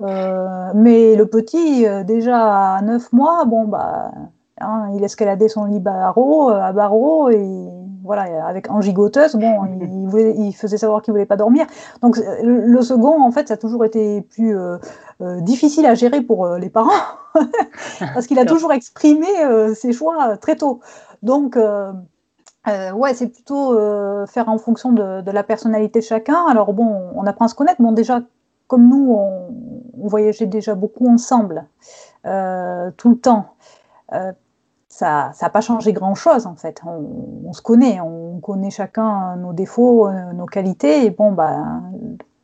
[0.00, 4.10] mais le petit, déjà à 9 mois, bon, bah,
[4.60, 7.68] Hein, il escaladait son lit barreau, euh, à barreau et
[8.04, 9.64] voilà, avec en gigoteuse, bon,
[10.36, 11.66] il, faisait savoir qu'il voulait pas dormir.
[12.02, 14.76] Donc le, second, en fait, ça a toujours été plus euh,
[15.22, 16.90] euh, difficile à gérer pour les parents
[18.14, 19.26] parce qu'il a toujours exprimé
[19.74, 20.80] ses choix très tôt.
[21.22, 23.74] Donc ouais, c'est plutôt
[24.26, 26.46] faire en fonction de, la personnalité de chacun.
[26.48, 27.80] Alors bon, on apprend à se connaître.
[27.80, 28.20] Bon, déjà,
[28.66, 31.66] comme nous, on, voyageait déjà beaucoup ensemble,
[32.24, 32.28] tout
[33.10, 33.54] le temps
[35.00, 36.82] ça n'a pas changé grand-chose en fait.
[36.84, 41.06] On, se connaît, on connaît chacun nos défauts, euh, nos qualités.
[41.06, 41.58] Et bon, bah,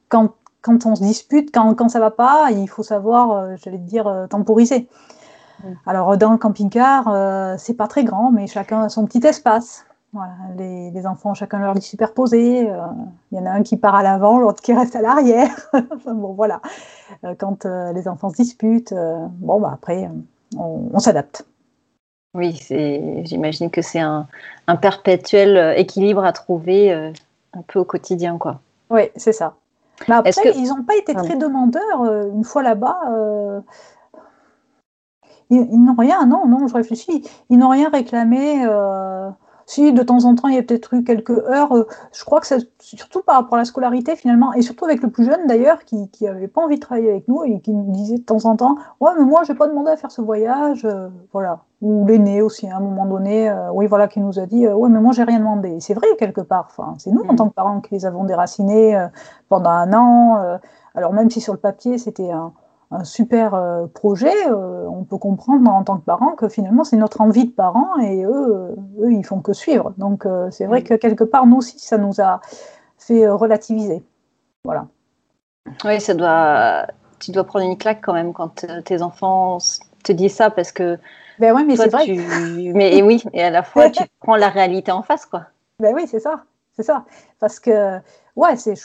[0.09, 0.31] quand,
[0.63, 4.07] quand on se dispute, quand, quand ça va pas, il faut savoir, euh, j'allais dire,
[4.07, 4.89] euh, temporiser.
[5.87, 9.87] Alors dans le camping-car, c'est pas très grand, mais chacun a son petit espace.
[10.13, 12.71] Voilà, les, les, enfants, chacun leur lit superposé.
[13.33, 15.51] Il y en a un qui part à l'avant, l'autre qui reste à l'arrière.
[16.07, 16.61] bon, voilà.
[17.39, 20.11] quand les enfants se disputent, bon, bah, après,
[20.59, 21.47] on s'adapte.
[22.37, 22.61] Oui,
[23.25, 24.27] j'imagine que c'est un,
[24.81, 27.11] perpétuel euh, équilibre à trouver euh,
[27.55, 28.37] un peu au quotidien.
[28.37, 28.61] Quoi.
[28.91, 29.55] Oui, c'est ça.
[30.07, 33.01] Mais après, ils n'ont pas été très demandeurs euh, une fois là-bas.
[35.49, 37.27] ils, n'ont rien, non, non, je réfléchis.
[37.49, 38.67] Ils n'ont rien réclamé.
[39.69, 42.41] Si de temps en temps il y a peut-être eu quelques heures, euh, je crois
[42.41, 45.49] que c'est surtout par rapport à la scolarité finalement, et surtout avec le plus jeune
[45.49, 48.45] d'ailleurs, qui n'avait pas envie de travailler avec nous et qui nous disait de temps
[48.45, 51.61] en temps Ouais, mais moi je n'ai pas demandé à faire ce voyage, euh, voilà.
[51.83, 54.89] Ou l'aîné aussi, à un moment donné, euh, oui, voilà, qui nous a dit Ouais,
[54.89, 55.79] mais moi j'ai rien demandé.
[55.81, 57.37] C'est vrai quelque part, enfin, c'est nous en mm.
[57.37, 58.97] tant que parents qui les avons déracinés
[59.49, 60.59] pendant un an.
[60.95, 62.53] alors même si sur le papier c'était un
[62.91, 66.97] un super euh, projet, euh, on peut comprendre en tant que parent que finalement c'est
[66.97, 69.93] notre envie de parents et eux, euh, eux ils font que suivre.
[69.99, 72.41] Donc c'est vrai que quelque part nous aussi ça nous a
[72.99, 74.05] fait relativiser.
[74.65, 74.87] Voilà.
[75.85, 76.87] Oui, ça doit.
[77.19, 79.59] Tu dois prendre une claque quand même quand tes enfants
[80.05, 80.99] te disent ça parce que.
[81.39, 82.07] Ben oui, mais c'est vrai.
[82.75, 85.47] Mais oui, et à la fois tu prends la réalité en face, quoi.
[85.81, 86.45] Ben oui, c'est ça,
[86.75, 87.05] c'est ça.
[87.41, 87.99] Parce que
[88.37, 88.77] ouais, c'est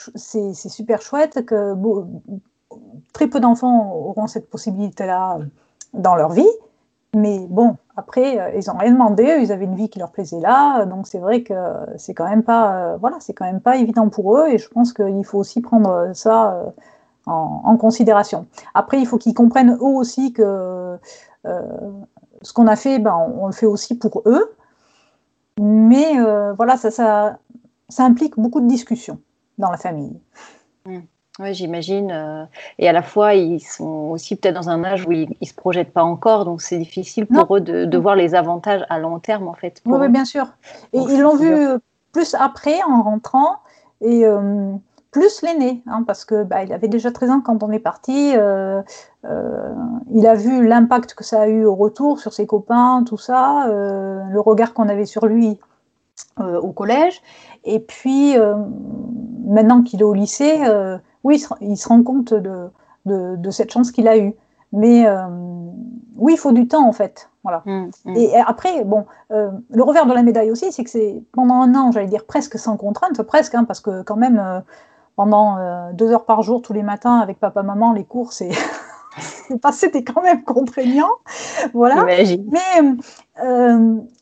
[0.54, 1.74] super chouette que
[3.12, 5.38] très peu d'enfants auront cette possibilité-là
[5.94, 6.48] dans leur vie.
[7.14, 10.40] Mais bon, après, euh, ils n'ont rien demandé, ils avaient une vie qui leur plaisait
[10.40, 11.52] là, donc c'est vrai que
[11.98, 14.68] c'est quand même pas, euh, voilà, c'est quand même pas évident pour eux, et je
[14.68, 16.70] pense qu'il faut aussi prendre ça euh,
[17.26, 18.46] en, considération.
[18.72, 20.98] Après, il faut qu'ils comprennent eux aussi que
[21.44, 24.54] ce qu'on a fait, ben, on, le fait aussi pour eux,
[25.60, 26.16] mais
[26.56, 27.36] voilà, ça, ça,
[27.98, 29.20] implique beaucoup de discussions
[29.58, 30.18] dans la famille.
[30.86, 31.00] Mmh.
[31.38, 32.10] Oui, j'imagine.
[32.10, 32.44] Euh,
[32.78, 35.54] et à la fois, ils sont aussi peut-être dans un âge où ils ne se
[35.54, 39.48] projettent pas encore, donc c'est difficile pour eux de, voir les avantages à long terme,
[39.48, 39.80] en fait.
[39.86, 40.46] Oui, bien sûr.
[40.92, 41.56] Et ils l'ont vu
[42.12, 43.56] plus après, en rentrant,
[44.02, 44.72] et euh,
[45.10, 48.34] plus l'aîné, hein, parce que bah, il avait déjà 13 ans quand on est parti.
[48.36, 48.82] Euh,
[50.12, 53.66] il a vu l'impact que ça a eu au retour sur ses copains, tout ça,
[53.68, 55.58] le regard qu'on avait sur lui
[56.38, 57.22] au collège.
[57.64, 58.34] Et puis,
[59.46, 60.60] maintenant qu'il est au lycée,
[61.24, 64.34] oui, il se, rend compte de, cette chance qu'il a eue.
[64.72, 65.26] Mais euh,
[66.16, 67.28] oui, il faut du temps en fait.
[67.42, 67.62] Voilà.
[67.66, 68.16] Mmh, mmh.
[68.16, 71.74] Et après, bon, euh, le revers de la médaille aussi, c'est que c'est pendant un
[71.74, 74.60] an, j'allais dire presque sans contrainte, presque, hein, parce que quand même, euh,
[75.16, 75.58] pendant
[75.92, 78.50] deux heures par jour tous les matins avec papa, maman, les cours, c'est.
[79.72, 81.10] c'était quand même contraignant.
[81.74, 82.04] Voilà.
[82.04, 82.24] Mais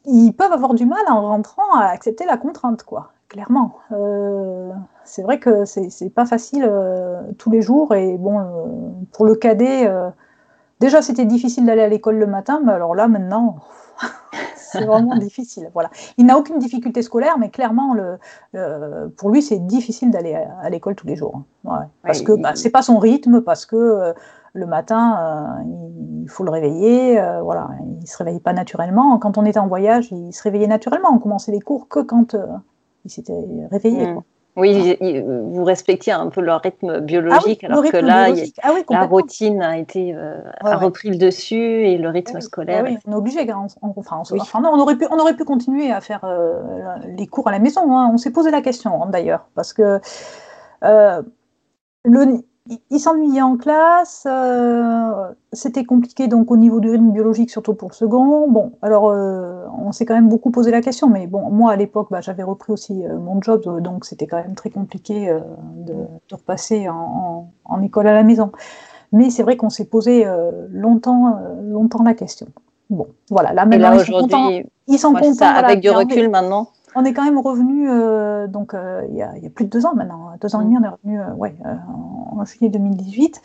[0.05, 3.77] ils peuvent avoir du mal en rentrant à accepter la contrainte, quoi clairement.
[3.93, 4.73] Euh,
[5.05, 7.95] c'est vrai que c'est pas facile euh, tous les jours.
[7.95, 8.45] Et bon, euh,
[9.13, 9.91] pour le cadet,
[10.81, 13.57] déjà c'était difficile d'aller à l'école le matin, mais alors là maintenant,
[14.57, 15.71] c'est vraiment difficile.
[15.73, 15.91] Voilà.
[16.19, 18.19] Il n'a aucune difficulté scolaire, mais clairement, le,
[19.17, 21.43] pour lui, c'est difficile d'aller à, l'école tous les jours.
[21.67, 21.87] Hein.
[22.03, 24.13] parce que bah, c'est pas son rythme, parce que
[24.53, 25.63] le matin,
[26.23, 27.23] il faut le réveiller.
[27.43, 27.69] voilà,
[28.01, 29.19] il se réveille pas naturellement.
[29.19, 31.11] Quand on était en voyage, il se réveillait naturellement.
[31.13, 32.35] On commençait les cours que quand
[33.05, 33.33] ils s'étaient
[33.71, 34.07] réveillés.
[34.07, 34.21] Hmm.
[34.57, 39.63] Oui, vous respectiez un peu leur rythme biologique, ah alors que là, ah la routine
[39.63, 42.85] a été euh, a repris le dessus et le rythme ah scolaire.
[42.85, 43.47] oui, on est obligé.
[43.53, 46.61] On, enfin, on, non, on aurait pu, on aurait pu continuer à faire euh,
[47.17, 47.97] les cours à la maison.
[47.97, 48.11] Hein.
[48.13, 50.01] On s'est posé la question hein, d'ailleurs, parce que
[50.85, 51.23] euh,
[52.05, 52.43] le,
[52.91, 57.89] il s'ennuyait en classe, euh, c'était compliqué donc au niveau du rythme biologique, surtout pour
[57.89, 58.49] le second.
[58.49, 61.77] Bon, alors euh, on s'est quand même beaucoup posé la question, mais bon, moi à
[61.77, 65.35] l'époque, bah, j'avais repris aussi euh, mon job, donc c'était quand même très compliqué
[65.77, 65.95] de,
[66.31, 67.49] repasser en,
[67.83, 68.53] école à la maison.
[69.13, 70.25] Mais c'est vrai qu'on s'est posé
[70.71, 72.47] longtemps, longtemps la question.
[72.91, 74.51] Bon, voilà, là maintenant ils sont contents.
[74.87, 79.03] Ils sont contents avec du recul maintenant on est quand même revenu, euh, donc euh,
[79.11, 81.21] il, y a, plus de deux ans maintenant, deux ans et demi, on est revenu
[81.21, 83.43] euh, ouais, en, juillet 2018.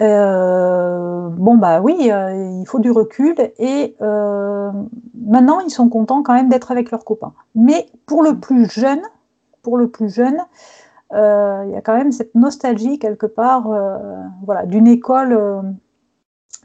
[0.00, 6.70] bon, bah oui, il faut du recul et maintenant ils sont contents quand même d'être
[6.70, 7.32] avec leurs copains.
[7.54, 9.02] Mais pour le plus jeune,
[9.62, 10.38] pour le plus jeune,
[11.12, 13.68] il y a quand même cette nostalgie quelque part
[14.44, 15.74] voilà, d'une école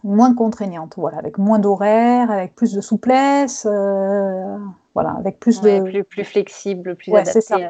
[0.03, 3.65] moins contraignante, voilà, avec moins d'horaires, avec plus de souplesse,
[4.93, 7.69] voilà, avec plus de plus, plus flexible, plus adapté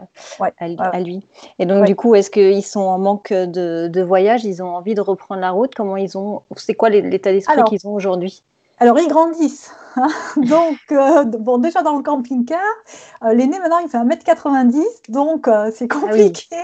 [0.78, 1.26] à, lui.
[1.60, 4.94] Et donc du coup, est-ce qu'ils sont en manque de, de, voyage Ils ont envie
[4.94, 5.74] de reprendre la route?
[5.76, 8.44] Comment ils ont C'est quoi l'état d'esprit qu'ils ont aujourd'hui?
[8.80, 9.72] Alors, ils grandissent.
[9.96, 10.08] Hein.
[10.38, 12.60] donc, euh, bon, déjà dans le camping-car,
[13.24, 16.56] euh, l'aîné maintenant il fait 1m90, donc euh, c'est ah compliqué.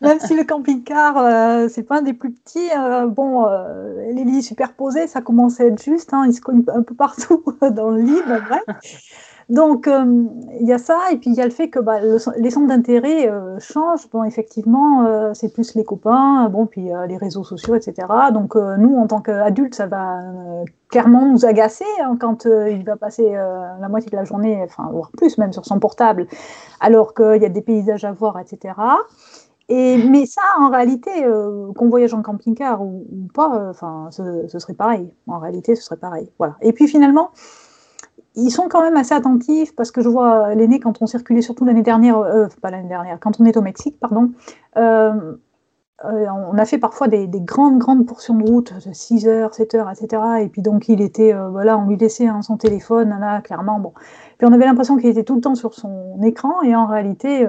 [0.00, 2.70] Même si le camping-car, c'est pas un des plus petits,
[3.08, 3.46] bon,
[4.14, 7.44] les lits superposés, ça commence à être juste, hein, ils se cognent un peu partout
[7.70, 8.64] dans le lit, bref.
[9.50, 10.04] Donc, euh,
[10.60, 11.98] il y a ça, et puis il y a le fait que bah,
[12.36, 14.08] les centres d'intérêt euh, changent.
[14.12, 18.06] Bon, effectivement, euh, c'est plus les copains, bon, puis les réseaux sociaux, etc.
[18.32, 20.20] Donc, nous, en tant qu'adultes, ça va
[20.88, 25.10] clairement nous agacer hein, quand il va passer la moitié de la journée, enfin, voire
[25.16, 26.28] plus même sur son portable,
[26.78, 28.74] alors qu'il y a des paysages à voir, etc.
[29.68, 31.10] Et, mais ça, en réalité,
[31.76, 35.12] qu'on voyage en camping-car ou, pas, enfin, ce, ce, serait pareil.
[35.26, 36.30] En réalité, ce serait pareil.
[36.38, 36.56] Voilà.
[36.62, 37.30] Et puis finalement,
[38.34, 41.64] ils sont quand même assez attentifs parce que je vois l'aîné quand on circulait surtout
[41.64, 44.30] l'année dernière, euh, pas l'année dernière, quand on est au Mexique, pardon,
[44.76, 45.36] euh,
[46.04, 49.74] euh, on a fait parfois des, grandes, grandes portions de route, de 6 heures, 7
[49.74, 50.22] heures, etc.
[50.40, 53.92] Et puis donc il était, voilà, on lui laissait hein, son téléphone, là, clairement, bon.
[54.38, 57.46] Puis on avait l'impression qu'il était tout le temps sur son écran et en réalité,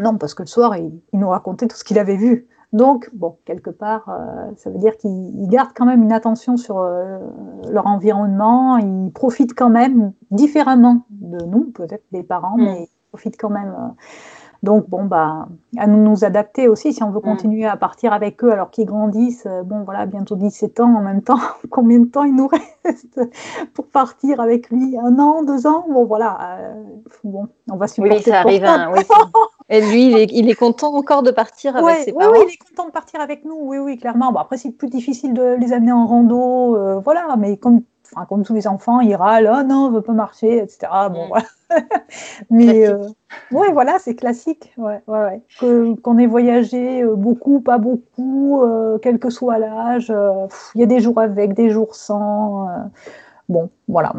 [0.00, 2.46] non, parce que le soir, il nous racontait tout ce qu'il avait vu.
[2.76, 6.76] Donc, bon, quelque part, euh, ça veut dire qu'ils gardent quand même une attention sur
[6.76, 7.18] euh,
[7.70, 12.64] leur environnement, ils profitent quand même différemment de nous, peut-être des parents, mm.
[12.64, 13.74] mais ils profitent quand même.
[14.66, 17.22] Euh, donc, bon, bah, à nous nous adapter aussi si on veut mm.
[17.22, 19.46] continuer à partir avec eux alors qu'ils grandissent.
[19.64, 21.38] bon, voilà, bientôt 17 ans en même temps.
[21.70, 22.48] Combien de temps il nous
[22.84, 23.20] reste
[23.74, 24.98] pour partir avec lui?
[24.98, 25.86] Un an, deux ans?
[25.88, 26.58] Bon, voilà.
[27.24, 28.16] bon, on va supporter.
[28.16, 28.66] Oui, ça arrive.
[28.92, 29.02] oui,
[29.68, 32.32] Et lui, il est, content encore de partir avec ses parents?
[32.32, 33.58] Oui, il est content de partir avec nous.
[33.60, 34.32] Oui, oui, clairement.
[34.32, 37.34] Bon, après, c'est plus difficile de les amener en rando, euh, voilà.
[37.38, 37.82] Mais comme
[38.28, 40.88] comme tous les enfants, ils râlent, oh non, on veut pas marcher, etc.
[41.10, 41.28] Bon, mm.
[41.28, 41.46] voilà.
[42.50, 43.08] Mais euh,
[43.50, 44.72] ouais, voilà, c'est classique.
[44.76, 45.42] Ouais, ouais,
[46.02, 50.12] qu'on ait voyagé euh, beaucoup, pas beaucoup, euh, quel que soit l'âge,
[50.74, 52.68] il y a des jours avec, des jours sans.
[53.48, 54.12] Bon, voilà.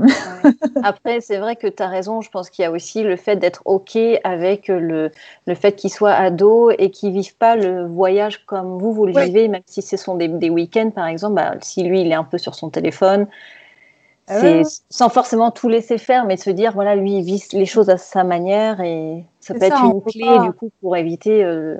[0.84, 2.22] Après, c'est vrai que tu as raison.
[2.22, 5.12] Je pense qu'il y a aussi le fait d'être OK avec le,
[5.46, 9.06] le fait qu'ils soient ados et qu'ils ne vivent pas le voyage comme vous, vous
[9.06, 11.36] le vivez, même si ce sont des, des week-ends, par exemple.
[11.36, 13.28] Bah, si lui, il est un peu sur son téléphone,
[14.28, 17.90] c'est sans forcément tout laisser faire, mais se dire, voilà, lui, il vit les choses
[17.90, 21.44] à sa manière et ça peut être une clé, du coup, pour éviter.
[21.44, 21.78] Euh,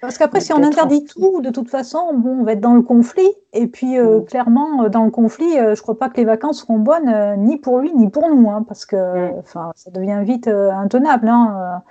[0.00, 2.80] parce qu'après, si on interdit tout, de toute façon, bon, on va être dans le
[2.80, 3.28] conflit.
[3.52, 4.24] Et puis, euh, mm.
[4.24, 7.58] clairement, euh, dans le conflit, je ne crois pas que les vacances seront bonnes, ni
[7.58, 9.42] pour lui, ni pour nous, hein, parce que mm.
[9.44, 11.28] ça devient vite intenable.
[11.28, 11.82] Hein,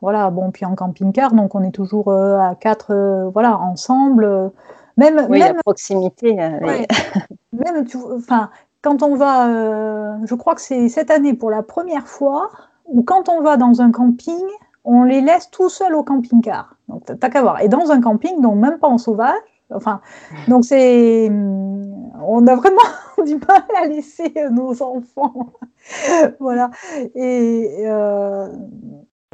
[0.00, 4.52] voilà, bon, puis en camping-car, donc on est toujours à quatre, voilà, ensemble.
[4.96, 6.34] Même, oui, même, la proximité.
[7.52, 7.84] même,
[8.16, 8.48] enfin,
[8.86, 12.52] quand on va, euh, je crois que c'est cette année pour la première fois,
[12.84, 14.46] où quand on va dans un camping,
[14.84, 16.76] on les laisse tout seuls au camping-car.
[16.88, 17.60] Donc, t'as qu'à voir.
[17.60, 19.34] Et dans un camping, donc même pas en sauvage.
[19.74, 20.00] Enfin,
[20.46, 22.76] donc c'est, on a vraiment
[23.26, 25.50] du mal à laisser nos enfants,
[26.38, 26.70] voilà.
[27.16, 28.48] Et euh,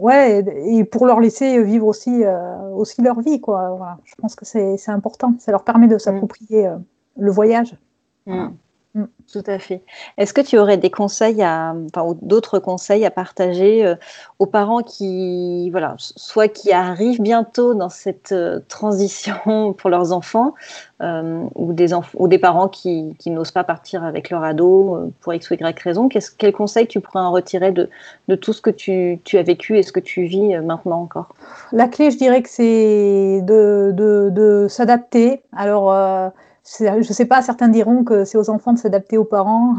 [0.01, 3.79] ouais, et pour leur laisser vivre aussi, euh, aussi leur vie, quoi.
[4.05, 5.35] Je pense que c'est important.
[5.41, 6.71] Ça leur permet de s'approprier
[7.19, 7.77] le voyage.
[8.25, 8.49] Mm.
[8.95, 9.83] Mm, tout à fait.
[10.19, 13.95] Est-ce que tu aurais des conseils à, enfin, d'autres conseils à partager euh,
[14.39, 20.55] aux parents qui, voilà, soit qui arrivent bientôt dans cette euh, transition pour leurs enfants,
[21.01, 25.51] euh, ou, des ou des parents qui, n'osent pas partir avec leur ado pour X
[25.51, 27.89] ou Y raison Quels conseils tu pourrais en retirer de,
[28.37, 31.35] tout ce que tu, as vécu et ce que tu vis maintenant encore?
[31.73, 35.43] La clé, je dirais que c'est de, de s'adapter.
[35.57, 36.33] Alors,
[36.65, 39.77] je ne sais pas, certains diront que c'est aux enfants de s'adapter aux parents.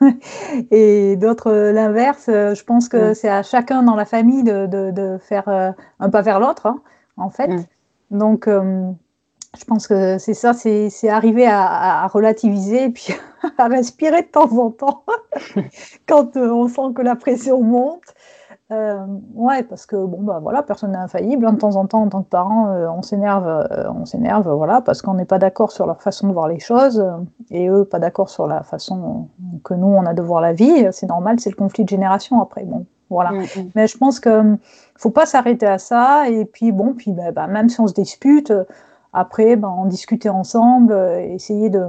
[0.70, 2.24] et d'autres l'inverse.
[2.26, 6.22] Je pense que c'est à chacun dans la famille de, de, faire euh, un pas
[6.22, 6.80] vers l'autre, hein,
[7.16, 7.50] en fait.
[8.10, 8.90] Donc, euh,
[9.58, 13.14] je pense que c'est ça, c'est arriver à, à, relativiser et puis
[13.58, 15.04] à respirer de temps en temps
[16.06, 18.14] quand euh, on sent que la pression monte.
[18.72, 21.46] Euh, ouais, parce que bon bah voilà, personne n'est infaillible.
[21.46, 21.52] Hein.
[21.52, 24.80] De temps en temps, en tant que parent, euh, on s'énerve, euh, on s'énerve, voilà,
[24.80, 27.04] parce qu'on n'est pas d'accord sur leur façon de voir les choses
[27.50, 29.28] et eux pas d'accord sur la façon
[29.62, 30.88] que nous on a de voir la vie.
[30.90, 32.64] C'est normal, c'est le conflit de génération après.
[32.64, 33.30] Bon, voilà.
[33.30, 33.70] Mm, mm.
[33.76, 34.56] Mais je pense que
[34.96, 37.94] faut pas s'arrêter à ça et puis bon, puis bah, bah, même si on se
[37.94, 38.52] dispute,
[39.12, 41.84] après, bah, en discuter ensemble, essayer de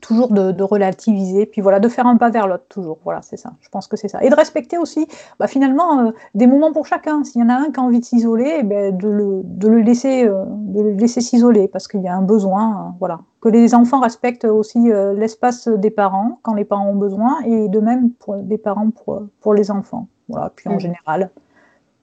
[0.00, 2.98] toujours de, relativiser, puis voilà, de faire un pas vers l'autre, toujours.
[3.04, 3.52] Voilà, c'est ça.
[3.60, 4.22] Je pense que c'est ça.
[4.22, 5.06] Et de respecter aussi,
[5.38, 7.22] bah, finalement, euh, des moments pour chacun.
[7.24, 9.68] S'il y en a un qui a envie de s'isoler, eh ben, de, le, de,
[9.68, 12.70] le, laisser, euh, de le laisser s'isoler, parce qu'il y a un besoin.
[12.70, 13.20] Euh, voilà.
[13.40, 17.78] Que les enfants respectent aussi l'espace des parents quand les parents ont besoin, et de
[17.78, 20.08] même pour des parents pour, pour les enfants.
[20.28, 20.50] Voilà.
[20.56, 20.80] Puis en mm.
[20.80, 21.30] général,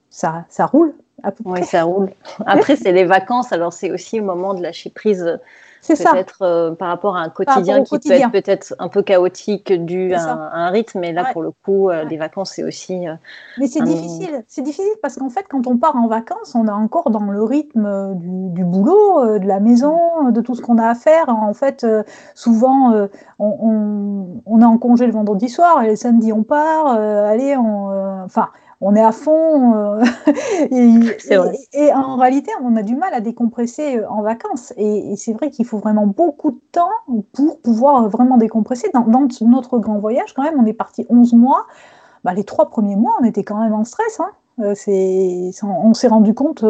[0.08, 0.94] ça, ça roule.
[1.22, 2.10] À peu oui, ça roule.
[2.46, 5.38] Après, c'est les vacances, alors c'est aussi le moment de lâcher prise.
[5.86, 10.14] Peut-être euh, par rapport à un quotidien qui peut être peut-être un peu chaotique dû
[10.14, 13.06] à un, rythme, mais là, pour le coup, euh, les vacances, c'est aussi.
[13.06, 13.14] Euh,
[13.58, 14.44] mais c'est difficile.
[14.48, 17.42] C'est difficile parce qu'en fait, quand on part en vacances, on est encore dans le
[17.42, 21.28] rythme du, boulot, de la maison, de tout ce qu'on a à faire.
[21.28, 21.86] En fait,
[22.34, 26.86] souvent, on, on, est en congé le vendredi soir et le samedi, on part.
[26.88, 28.24] allez, on.
[28.24, 28.48] Enfin
[28.84, 29.74] on est à fond.
[29.74, 30.04] Euh,
[31.72, 34.74] et, en réalité, on a du mal à décompresser euh, en vacances.
[34.76, 36.90] Et, c'est vrai qu'il faut vraiment beaucoup de temps
[37.32, 38.90] pour pouvoir vraiment décompresser.
[38.92, 39.06] Dans,
[39.40, 41.66] notre grand voyage, quand même, on est parti 11 mois.
[42.24, 44.20] Bah, les trois premiers mois, on était quand même en stress.
[44.20, 44.30] Hein.
[44.60, 44.74] Euh,
[45.62, 46.62] on s'est rendu compte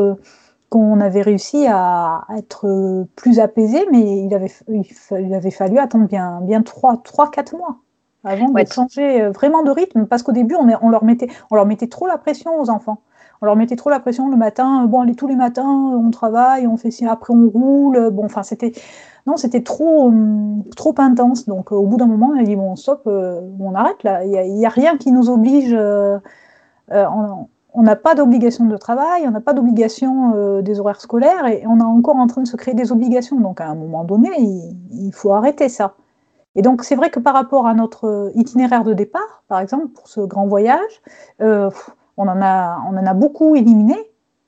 [0.70, 6.40] qu'on avait réussi à être plus apaisé, mais il avait, il avait fallu attendre bien,
[6.42, 7.79] bien 3-4 mois
[8.25, 11.57] avant de changer euh, vraiment de rythme, parce qu'au début, on, on, leur mettait, on
[11.57, 13.03] leur mettait trop la pression aux enfants.
[13.43, 14.87] On leur mettait trop la pression le matin.
[14.87, 18.11] Bon, allez, tous les matins, on travaille, on fait ci, après on roule.
[18.11, 18.73] Bon, enfin, c'était
[19.27, 20.13] non, c'était trop,
[20.77, 21.47] trop intense.
[21.47, 24.25] Donc, euh, au bout d'un moment, on a dit bon, stop, euh, on arrête là.
[24.25, 25.77] Il n'y a, a, rien qui nous oblige.
[27.77, 31.79] on n'a pas d'obligation de travail, on n'a pas d'obligation des horaires scolaires, et on
[31.81, 33.41] est encore en train de se créer des obligations.
[33.41, 35.95] Donc, à un moment donné, il faut arrêter ça.
[36.57, 39.88] Et donc, c'est vrai que par rapport à notre euh, itinéraire de départ, par exemple,
[39.88, 41.03] pour ce grand voyage,
[41.40, 41.71] euh,
[42.17, 43.97] on, en a, on en a beaucoup éliminé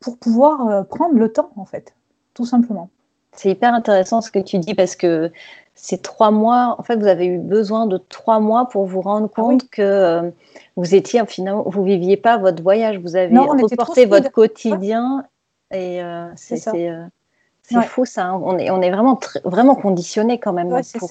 [0.01, 1.95] pour pouvoir euh, prendre le temps, en fait,
[2.35, 2.91] tout simplement.
[3.33, 5.31] C'est hyper intéressant ce que tu dis parce que
[5.75, 9.29] ces trois mois, en fait, vous avez eu besoin de trois mois pour vous rendre
[9.33, 10.33] ah compte que
[10.77, 15.27] vous étiez finalement, vous viviez pas votre voyage, vous avez reporté votre quotidien
[15.71, 16.01] et
[16.35, 18.25] c'est fou ça.
[18.25, 18.41] Hein.
[18.43, 21.11] On est, on est vraiment, vraiment conditionné quand même pour,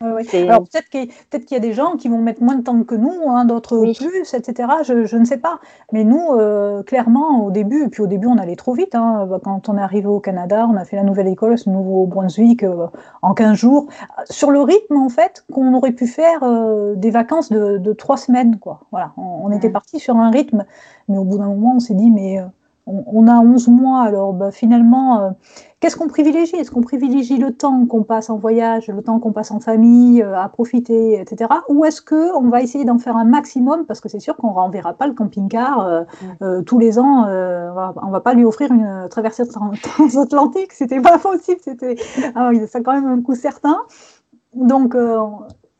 [0.00, 3.14] Alors peut-être qu'il y a des gens qui vont mettre moins de temps que nous,
[3.28, 4.68] hein, d'autres plus, etc.
[4.84, 5.58] Je, ne sais pas.
[5.92, 8.94] Mais nous, euh, clairement, au début, et puis au début, on allait trop vite.
[8.94, 9.26] Hein.
[9.26, 12.62] Bah, quand on est arrivé au Canada, on a fait la nouvelle école, ce Nouveau-Brunswick,
[12.62, 12.88] euh,
[13.22, 13.86] en 15 jours.
[14.28, 18.58] Sur le rythme, en fait, qu'on aurait pu faire euh, des vacances de, trois semaines.
[18.58, 18.80] Quoi.
[18.90, 20.66] Voilà, on, était parti sur un rythme,
[21.08, 22.38] mais au bout d'un moment, on s'est dit, mais
[22.86, 25.30] on, a 11 mois, alors bah, finalement, euh,
[25.80, 26.54] qu'est-ce qu'on privilégie?
[26.54, 30.22] Est-ce qu'on privilégie le temps qu'on passe en voyage, le temps qu'on passe en famille,
[30.22, 31.50] euh, à profiter, etc.
[31.68, 33.86] Ou est-ce qu'on va essayer d'en faire un maximum?
[33.86, 36.06] Parce que c'est sûr qu'on ne renverra pas le camping-car
[36.40, 37.24] euh, tous les ans.
[37.26, 39.44] on ne va pas lui offrir une traversée
[39.82, 41.60] transatlantique, c'était pas possible.
[41.62, 41.96] C'était,
[42.36, 43.78] ah ça a quand même un coût certain.
[44.54, 44.96] Donc,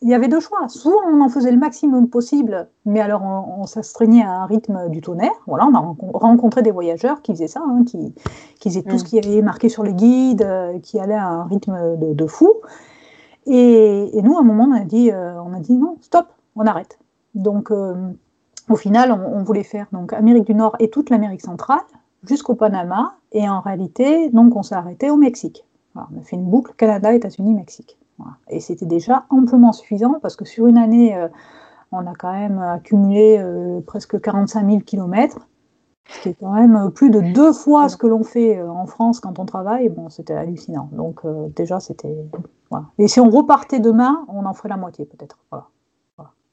[0.03, 0.69] il y avait deux choix.
[0.69, 5.01] Soit on en faisait le maximum possible, mais alors on, s'astreignait à un rythme du
[5.01, 5.33] tonnerre.
[5.47, 8.15] Voilà, on a rencontré des voyageurs qui faisaient ça, hein, qui,
[8.61, 9.07] qui, faisaient tout ce mm.
[9.07, 12.53] qui avait marqué sur les guides, euh, qui allaient à un rythme de, fou.
[13.47, 16.27] Et, nous, à un moment, on a dit, euh, on a dit non, stop,
[16.57, 16.99] on arrête.
[17.35, 17.95] Donc, euh,
[18.69, 21.81] au final, on, voulait faire donc Amérique du Nord et toute l'Amérique centrale
[22.25, 23.15] jusqu'au Panama.
[23.33, 25.65] Et en réalité, donc, on s'est arrêté au Mexique.
[25.95, 27.97] on a fait une boucle Canada, États-Unis, Mexique.
[28.49, 31.29] Et c'était déjà amplement suffisant parce que sur une année, euh,
[31.93, 35.49] on a quand même accumulé euh, presque 45 000 km,
[36.09, 38.87] ce qui est quand même euh, plus de deux fois ce que l'on fait en
[38.87, 39.89] France quand on travaille.
[39.89, 40.89] Bon, c'était hallucinant.
[40.93, 41.23] Donc
[41.55, 42.17] déjà, c'était...
[42.99, 45.39] Et si on repartait demain, on en ferait la moitié peut-être.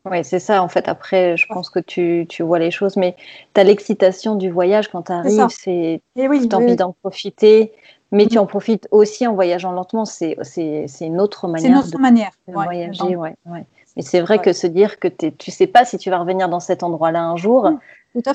[0.06, 0.62] Oui, c'est ça.
[0.62, 3.16] En fait, après, je pense que tu, tu vois les choses, mais
[3.54, 7.72] tu as l'excitation du voyage quand tu arrives, c'est oui, tu as envie d'en profiter
[8.14, 10.06] mais tu en profites aussi en voyageant lentement.
[10.06, 10.38] C'est
[11.02, 12.32] une autre manière, une autre de, manière.
[12.48, 13.16] voyager.
[13.18, 13.66] Ouais, ouais.
[13.96, 16.48] Mais c'est vrai que se dire que tu ne sais pas si tu vas revenir
[16.48, 17.72] dans cet endroit-là un jour,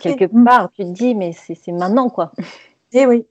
[0.02, 2.32] quelque part, tu te dis, mais c'est maintenant, quoi.
[2.92, 3.26] Et eh oui,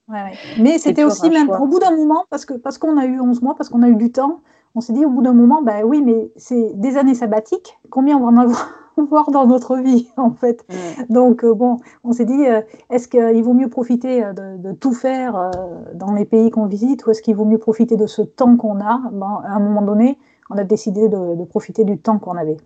[0.57, 3.41] mais c'était aussi même au bout d'un moment, parce qu'on parce qu'on a eu 11
[3.41, 4.39] mois, parce qu'on a eu du temps,
[4.75, 8.17] on s'est dit au bout d'un moment, bah oui, mais c'est des années sabbatiques, combien
[8.17, 8.86] on va en avoir?
[9.01, 10.65] Voir dans notre vie, en fait.
[11.09, 14.93] Donc, euh, bon, on s'est dit, euh, est-ce qu'il vaut mieux profiter euh, de, tout
[14.93, 15.51] faire
[15.93, 18.79] dans les pays qu'on visite ou est-ce qu'il vaut mieux profiter de ce temps qu'on
[18.79, 19.01] a?
[19.11, 20.17] Ben, À un moment donné,
[20.49, 22.57] on a décidé de, profiter du temps qu'on avait.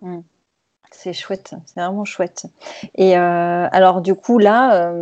[0.00, 0.20] Mm.
[0.90, 2.46] C'est chouette, c'est vraiment chouette.
[2.96, 4.92] Et alors, du coup, là,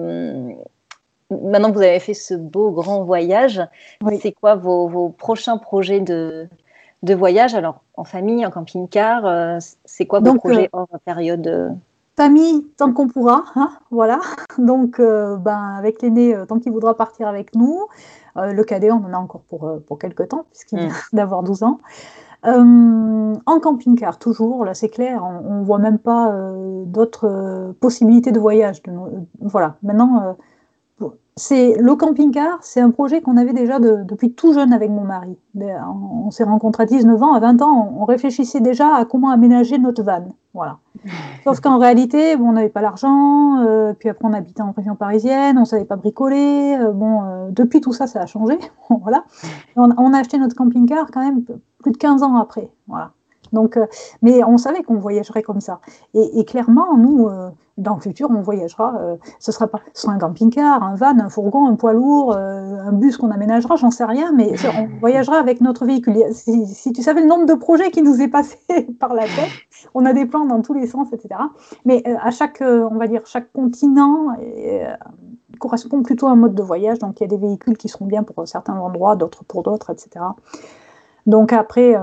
[1.30, 3.60] maintenant que vous avez fait ce beau grand voyage,
[4.20, 6.48] c'est quoi vos, prochains projets de,
[7.02, 11.46] de voyage, alors en famille, en camping-car, euh, c'est quoi vos projets euh, hors période
[11.46, 11.70] euh
[12.16, 14.20] Famille, tant qu'on pourra, hein, voilà.
[14.58, 17.86] Donc, ben, avec l'aîné, tant qu'il voudra partir avec nous.
[18.36, 20.92] le cadet, on en a encore pour, pour quelques temps, puisqu'il vient mm.
[21.14, 21.78] d'avoir 12 ans.
[22.44, 26.34] en camping-car, toujours, là c'est clair, on ne voit même pas
[26.84, 28.82] d'autres possibilités de voyage.
[28.82, 28.92] De,
[29.40, 30.36] voilà, maintenant,
[31.40, 35.38] c'est le camping-car, c'est un projet qu'on avait déjà depuis tout jeune avec mon mari.
[35.56, 39.78] On, s'est rencontrés à 19 ans, à 20 ans, on, réfléchissait déjà à comment aménager
[39.78, 40.28] notre van.
[40.52, 40.78] Voilà.
[41.44, 45.56] Sauf qu'en réalité, on n'avait pas l'argent, euh, puis après on habitait en région parisienne,
[45.56, 46.76] on ne savait pas bricoler.
[46.78, 48.58] Euh, bon, euh, depuis tout ça, ça a changé.
[49.02, 49.24] voilà.
[49.76, 51.42] On, on, a acheté notre camping-car quand même
[51.78, 52.70] plus de 15 ans après.
[52.86, 53.12] Voilà.
[53.52, 53.86] Donc, euh,
[54.22, 55.80] mais on savait qu'on voyagerait comme ça.
[56.14, 58.94] Et, clairement, nous, euh, dans le futur, on voyagera.
[59.00, 62.92] Euh, ce sera pas, ce un camping-car, un van, un fourgon, un poids lourd, un
[62.92, 66.16] bus qu'on aménagera, j'en sais rien, mais on voyagera avec notre véhicule.
[66.32, 68.56] Si, tu savais le nombre de projets qui nous est passé
[69.00, 69.50] par la tête,
[69.94, 71.40] on a des plans dans tous les sens, etc.
[71.84, 74.28] Mais à chaque, on va dire, chaque continent
[75.58, 76.98] correspond plutôt à un mode de voyage.
[76.98, 79.90] Donc, il y a des véhicules qui seront bien pour certains endroits, d'autres pour d'autres,
[79.90, 80.24] etc.
[81.26, 81.94] Donc après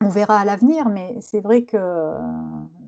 [0.00, 2.18] on verra à l'avenir, mais c'est vrai que euh,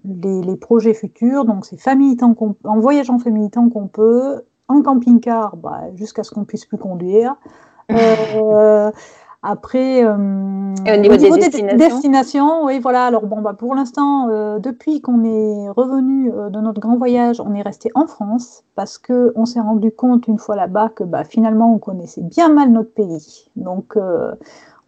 [0.05, 4.43] les, projets futurs, donc c'est famille tant qu'on, en voyage en famille tant qu'on peut,
[4.69, 7.37] en camping-car bah, jusqu'à ce qu'on puisse plus conduire.
[7.93, 8.93] Euh,
[9.43, 12.67] après, euh, au niveau, des, destinations.
[12.67, 13.07] oui, voilà.
[13.07, 14.29] Alors bon, bah, pour l'instant,
[14.61, 19.33] depuis qu'on est revenu de notre grand voyage, on est resté en France parce que
[19.35, 22.93] on s'est rendu compte une fois là-bas que bah, finalement on connaissait bien mal notre
[22.95, 23.51] pays.
[23.57, 23.97] Donc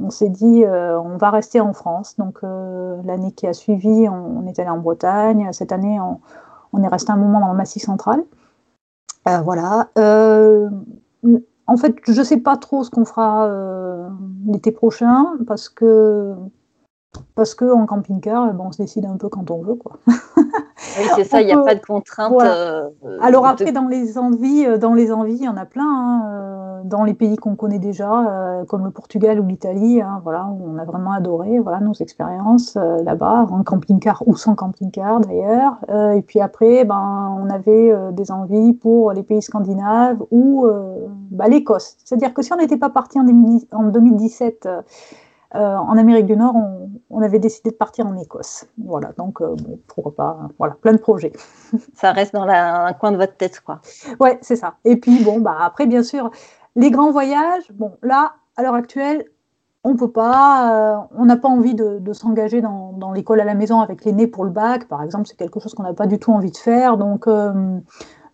[0.03, 2.17] on s'est dit euh, on va rester en France.
[2.17, 5.49] Donc euh, l'année qui a suivi, on, est allé en Bretagne.
[5.53, 5.99] Cette année,
[6.73, 8.25] on, est resté un moment dans le Massif central.
[9.29, 9.89] Euh, voilà.
[9.97, 13.49] en fait, je ne sais pas trop ce qu'on fera
[14.47, 16.35] l'été prochain parce que
[17.35, 19.75] parce qu'en camping-car, on se décide un peu quand on veut.
[19.75, 19.99] Quoi.
[20.07, 22.33] oui, c'est ça, il n'y a pas de contraintes.
[23.21, 25.85] Alors après, dans les envies, dans les envies, il y en a plein.
[25.85, 30.47] Hein, dans les pays qu'on connaît déjà, euh, comme le Portugal ou l'Italie, hein, voilà,
[30.47, 35.79] on a vraiment adoré voilà, nos expériences euh, là-bas, en camping-car ou sans camping-car d'ailleurs.
[35.91, 40.67] Euh, et puis après, ben, on avait des envies pour les pays scandinaves ou
[41.31, 41.97] bah, l'Écosse.
[42.05, 44.69] C'est-à-dire que si on n'était pas parti en, 2017
[45.55, 46.55] en Amérique du Nord,
[47.11, 48.67] on, avait décidé de partir en Écosse.
[48.79, 49.41] Voilà, donc
[49.87, 51.33] pourquoi pas, voilà, plein de projets.
[51.95, 53.81] Ça reste dans un coin de votre tête, quoi.
[54.21, 54.75] Ouais, c'est ça.
[54.85, 56.31] Et puis bon, bah après, bien sûr,
[56.77, 59.25] les grands voyages, bon, là, à l'heure actuelle,
[59.85, 63.81] on peut pas, euh, on n'a pas envie de, s'engager dans, l'école à la maison
[63.81, 66.33] avec l'aîné pour le bac, par exemple, c'est quelque chose qu'on n'a pas du tout
[66.33, 66.97] envie de faire.
[66.97, 67.81] Donc, euh,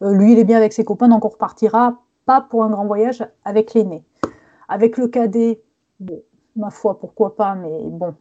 [0.02, 2.86] euh, lui, il est bien avec ses copains, donc on repartira pas pour un grand
[2.86, 4.04] voyage avec l'aîné.
[4.68, 5.62] Avec le cadet,
[6.00, 6.22] bon,
[6.56, 8.14] ma foi, pourquoi pas, mais bon,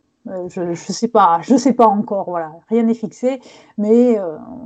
[0.49, 3.39] je ne sais pas, je sais pas encore, voilà, rien n'est fixé,
[3.77, 4.19] mais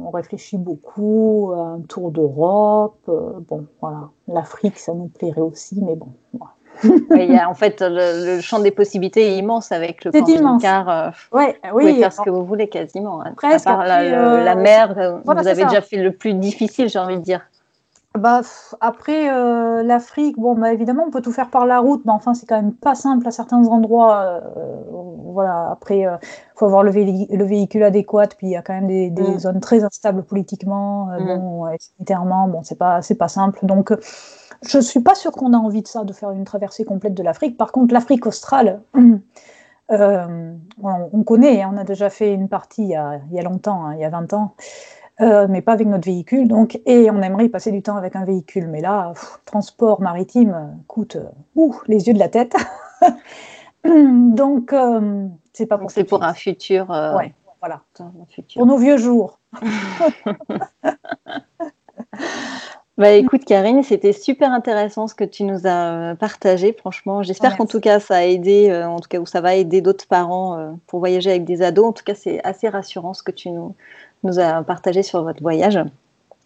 [0.03, 3.09] on réfléchit beaucoup à un tour d'Europe,
[3.47, 6.53] bon, voilà, l'Afrique, ça nous plairait aussi, mais bon, voilà
[6.84, 10.89] il y a, en fait, le, champ des possibilités est immense avec le camping-car.
[10.89, 13.24] Euh, ouais, vous pouvez faire ce que vous voulez quasiment.
[13.24, 13.34] Hein.
[13.36, 13.68] Presque.
[13.68, 16.99] À part la, euh, la, mer, euh, vous avez déjà fait le plus difficile, j'ai
[16.99, 17.41] envie de dire.
[18.18, 18.41] Bah,
[18.82, 19.28] après,
[19.84, 22.57] l'Afrique, bon, bah, évidemment, on peut tout faire par la route, mais enfin, c'est quand
[22.57, 24.41] même pas simple à certains endroits.
[24.91, 26.20] voilà, après, il
[26.55, 29.39] faut avoir le, le, véhicule adéquat, puis il y a quand même des, mm.
[29.39, 31.39] zones très instables politiquement, mm.
[31.39, 33.66] bon, sanitairement, bon, c'est pas, pas simple.
[33.66, 33.93] Donc,
[34.64, 37.14] je ne suis pas sûre qu'on a envie de ça, de faire une traversée complète
[37.14, 37.57] de l'Afrique.
[37.57, 38.82] Par contre, l'Afrique australe,
[39.91, 40.53] euh,
[40.84, 44.01] on, connaît, hein, on a déjà fait une partie il y a, longtemps, hein, il
[44.01, 44.53] y a 20 ans,
[45.20, 46.47] euh, mais pas avec notre véhicule.
[46.47, 48.68] Donc, et on aimerait y passer du temps avec un véhicule.
[48.68, 49.14] Mais là,
[49.45, 51.18] transport maritime coûte
[51.55, 52.55] ouh, les yeux de la tête.
[53.86, 56.89] donc, euh, c'est pas pour C'est pour un futur.
[56.89, 57.82] Ouais, voilà.
[58.55, 59.39] Pour nos vieux jours.
[63.01, 67.24] Bah, écoute Karine, c'était super intéressant ce que tu nous as euh, partagé, franchement.
[67.24, 69.82] J'espère qu'en tout cas ça a aidé, euh, en tout cas où ça va aider
[69.82, 71.86] d'autres parents euh, pour voyager avec des ados.
[71.86, 73.76] En tout cas, c'est assez rassurant ce que tu nous,
[74.24, 75.80] nous as partagé sur votre voyage.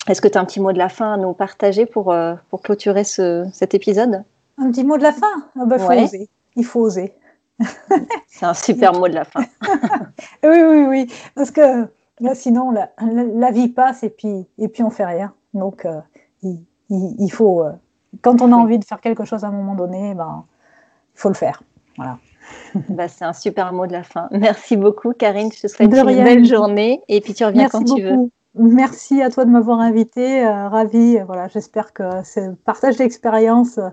[0.07, 2.15] Est-ce que tu as un petit mot de la fin à nous partager pour,
[2.49, 4.23] pour cloturer ce, cet épisode?
[4.57, 5.49] Un petit mot de la fin?
[5.59, 6.29] Ah bah, faut oser.
[6.55, 7.13] Il faut oser.
[8.27, 9.45] c'est un super mot de la fin.
[10.43, 11.13] oui, oui, oui.
[11.33, 11.87] Parce que
[12.33, 15.33] sinon, la, la, vie passe et puis, et puis on fait rien.
[15.53, 15.87] Donc,
[16.89, 17.71] il, faut, euh,
[18.21, 20.45] quand on a envie de faire quelque chose à un moment donné, ben,
[21.15, 21.61] il faut le faire.
[21.97, 22.17] Voilà.
[22.89, 24.27] Bah, c'est un super mot de la fin.
[24.31, 25.51] Merci beaucoup, Karine.
[25.51, 28.29] Je te souhaite une belle journée et puis tu reviens quand tu veux.
[28.57, 30.45] Merci à toi de m'avoir invité.
[30.45, 31.17] Euh, ravie.
[31.25, 33.89] Voilà, j'espère que ce partage d'expérience euh,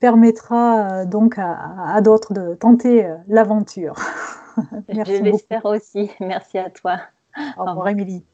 [0.00, 3.94] permettra donc à, d'autres de tenter l'aventure.
[4.88, 6.10] Je l'espère aussi.
[6.20, 6.98] Merci à toi.
[7.56, 8.24] Au revoir, Émilie.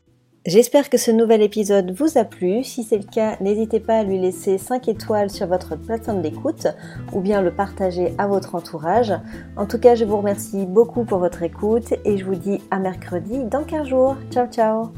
[0.46, 2.64] J'espère que ce nouvel épisode vous a plu.
[2.64, 6.68] Si c'est le cas, n'hésitez pas à lui laisser 5 étoiles sur votre plateforme d'écoute
[7.12, 9.12] ou bien le partager à votre entourage.
[9.56, 12.78] En tout cas, je vous remercie beaucoup pour votre écoute et je vous dis à
[12.78, 14.16] mercredi dans 15 jours.
[14.30, 14.92] Ciao ciao